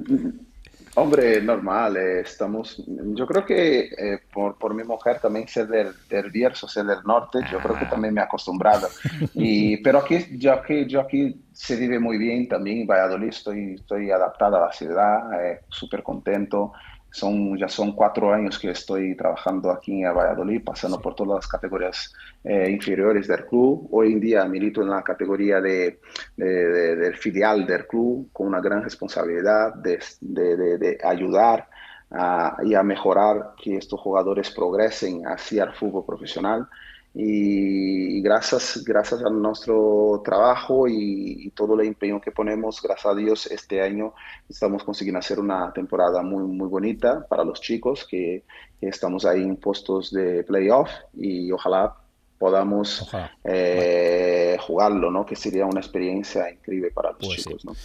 Hombre, 0.96 1.42
normal, 1.42 1.96
eh, 1.96 2.20
estamos, 2.20 2.80
yo 2.86 3.26
creo 3.26 3.44
que 3.44 3.80
eh, 3.80 4.20
por, 4.32 4.56
por, 4.56 4.74
mi 4.74 4.84
mujer 4.84 5.18
también 5.20 5.48
ser 5.48 5.66
del, 5.66 5.88
del 6.08 6.30
Bierzo, 6.30 6.68
ser 6.68 6.84
del 6.84 7.02
norte, 7.04 7.40
yo 7.50 7.58
creo 7.58 7.76
que 7.76 7.86
ah. 7.86 7.90
también 7.90 8.14
me 8.14 8.20
he 8.20 8.24
acostumbrado. 8.24 8.86
Y, 9.34 9.76
pero 9.82 9.98
aquí, 9.98 10.38
yo 10.38 10.52
aquí, 10.52 10.86
yo 10.86 11.00
aquí 11.00 11.42
se 11.52 11.74
vive 11.74 11.98
muy 11.98 12.16
bien 12.16 12.46
también, 12.46 12.82
en 12.82 12.86
Valladolid 12.86 13.28
estoy, 13.28 13.74
estoy 13.74 14.12
adaptada 14.12 14.58
a 14.58 14.66
la 14.66 14.72
ciudad, 14.72 15.44
eh, 15.44 15.62
súper 15.68 16.04
contento. 16.04 16.72
Son, 17.14 17.56
ya 17.56 17.68
son 17.68 17.92
cuatro 17.92 18.32
años 18.32 18.58
que 18.58 18.70
estoy 18.70 19.16
trabajando 19.16 19.70
aquí 19.70 20.02
en 20.02 20.12
Valladolid, 20.12 20.64
pasando 20.64 21.00
por 21.00 21.14
todas 21.14 21.36
las 21.36 21.46
categorías 21.46 22.12
eh, 22.42 22.68
inferiores 22.68 23.28
del 23.28 23.46
club. 23.46 23.86
Hoy 23.92 24.14
en 24.14 24.20
día 24.20 24.44
milito 24.46 24.82
en 24.82 24.90
la 24.90 25.00
categoría 25.00 25.60
de, 25.60 26.00
del 26.36 27.16
filial 27.16 27.66
del 27.66 27.86
club, 27.86 28.30
con 28.32 28.48
una 28.48 28.60
gran 28.60 28.82
responsabilidad 28.82 29.74
de, 29.74 30.00
de 30.20 30.98
ayudar 31.04 31.68
a, 32.10 32.56
y 32.64 32.74
a 32.74 32.82
mejorar 32.82 33.54
que 33.62 33.76
estos 33.76 34.00
jugadores 34.00 34.50
progresen 34.50 35.22
hacia 35.24 35.64
el 35.64 35.72
fútbol 35.72 36.04
profesional 36.04 36.66
y, 37.14 38.20
gracias, 38.22 38.82
gracias 38.84 39.22
a 39.22 39.30
nuestro 39.30 40.20
trabajo 40.24 40.88
y, 40.88 41.50
todo 41.54 41.80
el 41.80 41.86
empeño 41.86 42.20
que 42.20 42.32
ponemos, 42.32 42.82
gracias 42.82 43.06
a 43.06 43.14
Dios, 43.14 43.46
este 43.46 43.80
año 43.80 44.14
estamos 44.48 44.82
consiguiendo 44.82 45.20
hacer 45.20 45.38
una 45.38 45.72
temporada 45.72 46.22
muy, 46.22 46.42
muy 46.42 46.68
bonita 46.68 47.24
para 47.28 47.44
los 47.44 47.60
chicos 47.60 48.04
que, 48.10 48.42
que 48.80 48.88
estamos 48.88 49.24
ahí 49.24 49.42
en 49.42 49.56
puestos 49.56 50.10
de 50.10 50.42
playoff 50.42 50.90
y 51.14 51.52
ojalá 51.52 51.94
podamos 52.38 53.08
eh, 53.44 54.53
jugarlo, 54.64 55.10
¿no? 55.10 55.24
Que 55.24 55.36
sería 55.36 55.66
una 55.66 55.80
experiencia 55.80 56.50
increíble 56.50 56.90
para 56.90 57.10
los 57.10 57.18
pues 57.18 57.44
chicos, 57.44 57.64
¿no? 57.64 57.76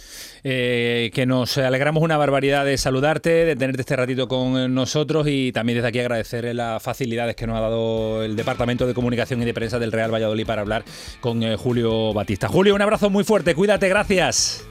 Eh, 0.42 1.10
que 1.14 1.26
nos 1.26 1.58
alegramos 1.58 2.02
una 2.02 2.16
barbaridad 2.16 2.64
de 2.64 2.78
saludarte, 2.78 3.44
de 3.44 3.56
tenerte 3.56 3.82
este 3.82 3.96
ratito 3.96 4.28
con 4.28 4.74
nosotros 4.74 5.26
y 5.28 5.52
también 5.52 5.78
desde 5.78 5.88
aquí 5.88 6.00
agradecer 6.00 6.54
las 6.54 6.82
facilidades 6.82 7.36
que 7.36 7.46
nos 7.46 7.56
ha 7.56 7.60
dado 7.60 8.22
el 8.22 8.36
Departamento 8.36 8.86
de 8.86 8.94
Comunicación 8.94 9.42
y 9.42 9.44
de 9.44 9.54
Prensa 9.54 9.78
del 9.78 9.92
Real 9.92 10.12
Valladolid 10.12 10.46
para 10.46 10.62
hablar 10.62 10.84
con 11.20 11.42
eh, 11.42 11.56
Julio 11.56 12.12
Batista. 12.12 12.48
Julio, 12.48 12.74
un 12.74 12.82
abrazo 12.82 13.10
muy 13.10 13.24
fuerte, 13.24 13.54
cuídate, 13.54 13.88
gracias. 13.88 14.69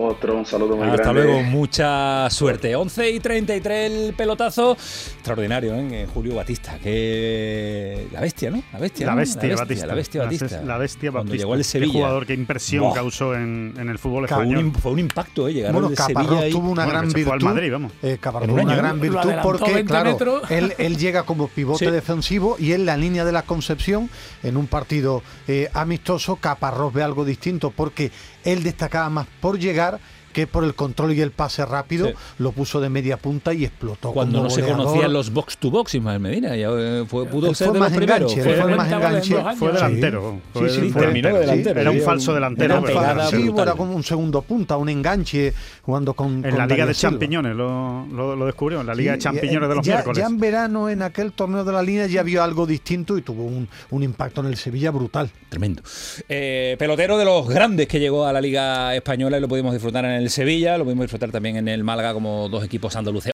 Otro, 0.00 0.36
un 0.36 0.46
saludo 0.46 0.76
muy 0.76 0.86
Hasta 0.86 1.12
luego, 1.12 1.42
mucha 1.42 2.30
suerte. 2.30 2.76
11 2.76 3.10
y 3.10 3.18
33 3.18 3.90
el 3.90 4.14
pelotazo. 4.14 4.72
Extraordinario, 4.72 5.74
¿eh? 5.74 6.06
Julio 6.14 6.36
Batista, 6.36 6.78
que. 6.78 8.06
La 8.12 8.20
bestia, 8.20 8.52
¿no? 8.52 8.62
La 8.72 8.78
bestia. 8.78 9.06
La 9.06 9.16
bestia, 9.16 9.56
Batista. 9.56 9.86
La 9.86 9.94
bestia 9.94 10.22
Batista. 10.22 10.62
La 10.62 10.78
bestia 10.78 11.10
Cuando 11.10 11.34
llegó 11.34 11.54
al 11.54 11.64
Sevilla. 11.64 11.92
Qué 11.92 11.98
jugador, 11.98 12.26
qué 12.26 12.34
impresión 12.34 12.92
causó 12.92 13.34
en, 13.34 13.74
en, 13.76 13.88
el 13.88 13.98
fútbol 13.98 14.26
español. 14.26 14.72
fue 14.80 14.92
un 14.92 15.00
impacto, 15.00 15.48
¿eh? 15.48 15.54
Llegar 15.54 15.72
bueno, 15.72 15.88
Sevilla. 15.88 16.48
tuvo 16.48 16.70
una 16.70 16.86
gran 16.86 17.08
virtud. 17.08 17.32
Al 17.32 17.40
Madrid, 17.40 17.72
vamos. 17.72 17.92
Eh, 18.00 18.18
tuvo 18.22 18.54
una 18.54 18.76
gran 18.76 19.00
virtud 19.00 19.32
porque, 19.42 19.84
claro, 19.84 20.42
él, 20.48 20.74
él, 20.78 20.96
llega 20.96 21.24
como 21.24 21.48
pivote 21.48 21.90
defensivo 21.90 22.54
y 22.56 22.72
en 22.72 22.86
la 22.86 22.96
línea 22.96 23.24
de 23.24 23.32
la 23.32 23.42
Concepción, 23.42 24.08
en 24.44 24.56
un 24.56 24.68
partido 24.68 25.24
eh, 25.48 25.68
amistoso, 25.74 26.36
Caparrós 26.36 26.92
ve 26.92 27.02
algo 27.02 27.24
distinto 27.24 27.72
porque 27.72 28.12
él 28.44 28.62
destacaba 28.62 29.10
más 29.10 29.26
por 29.40 29.58
llegar 29.58 29.87
lugar 29.90 30.00
que 30.38 30.46
por 30.46 30.62
el 30.62 30.76
control 30.76 31.14
y 31.14 31.20
el 31.20 31.32
pase 31.32 31.66
rápido 31.66 32.12
lo 32.38 32.52
puso 32.52 32.80
de 32.80 32.88
media 32.88 33.16
punta 33.16 33.52
y 33.52 33.64
explotó. 33.64 34.12
Cuando 34.12 34.40
no 34.40 34.48
se 34.48 34.62
conocían 34.62 35.12
los 35.12 35.32
box 35.32 35.58
to 35.58 35.68
box, 35.68 35.96
Ismael 35.96 36.20
Medina, 36.20 36.54
ya 36.54 36.68
eh, 36.70 37.04
fue, 37.08 37.26
pudo 37.26 37.52
ser 37.54 37.72
de 37.72 37.80
los 37.80 37.90
primeros. 37.90 38.32
Fue, 38.32 38.54
fue, 38.54 38.76
más 38.76 38.92
enganche. 38.92 39.36
fue 39.56 39.72
delantero. 39.72 40.40
Sí, 40.54 40.68
sí, 40.68 40.92
terminó 40.92 41.34
de 41.34 41.40
delantero. 41.40 41.80
Era 41.80 41.90
un 41.90 42.00
falso 42.02 42.32
delantero. 42.32 42.86
Era 42.86 43.26
sí, 43.26 43.50
era 43.52 43.72
como 43.72 43.96
un 43.96 44.04
segundo 44.04 44.42
punta, 44.42 44.76
un 44.76 44.88
enganche 44.88 45.52
jugando 45.82 46.14
con. 46.14 46.44
En 46.44 46.56
la 46.56 46.68
Liga 46.68 46.86
de 46.86 46.94
Champiñones 46.94 47.56
lo, 47.56 48.06
lo, 48.06 48.46
descubrió, 48.46 48.80
en 48.80 48.86
la 48.86 48.94
Liga 48.94 49.12
de 49.14 49.18
Champiñones 49.18 49.68
de 49.68 49.74
los 49.74 49.84
ya, 49.84 49.94
miércoles. 49.94 50.18
Ya 50.18 50.26
en 50.26 50.38
verano, 50.38 50.88
en 50.88 51.02
aquel 51.02 51.32
torneo 51.32 51.64
de 51.64 51.72
la 51.72 51.82
línea, 51.82 52.06
ya 52.06 52.22
vio 52.22 52.44
algo 52.44 52.64
distinto 52.64 53.18
y 53.18 53.22
tuvo 53.22 53.42
un, 53.42 53.68
un 53.90 54.02
impacto 54.04 54.40
en 54.42 54.46
el 54.46 54.56
Sevilla 54.56 54.92
brutal. 54.92 55.30
Tremendo. 55.48 55.82
Eh, 56.28 56.76
pelotero 56.78 57.18
de 57.18 57.24
los 57.24 57.48
grandes 57.48 57.88
que 57.88 57.98
llegó 57.98 58.24
a 58.24 58.32
la 58.32 58.40
Liga 58.40 58.94
Española 58.94 59.38
y 59.38 59.40
lo 59.40 59.48
pudimos 59.48 59.72
disfrutar 59.72 60.04
en 60.04 60.27
Sevilla, 60.30 60.78
lo 60.78 60.84
pudimos 60.84 61.04
disfrutar 61.04 61.30
también 61.30 61.56
en 61.56 61.68
el 61.68 61.84
Málaga 61.84 62.12
como 62.14 62.48
dos 62.48 62.64
equipos 62.64 62.96
andaluces. 62.96 63.26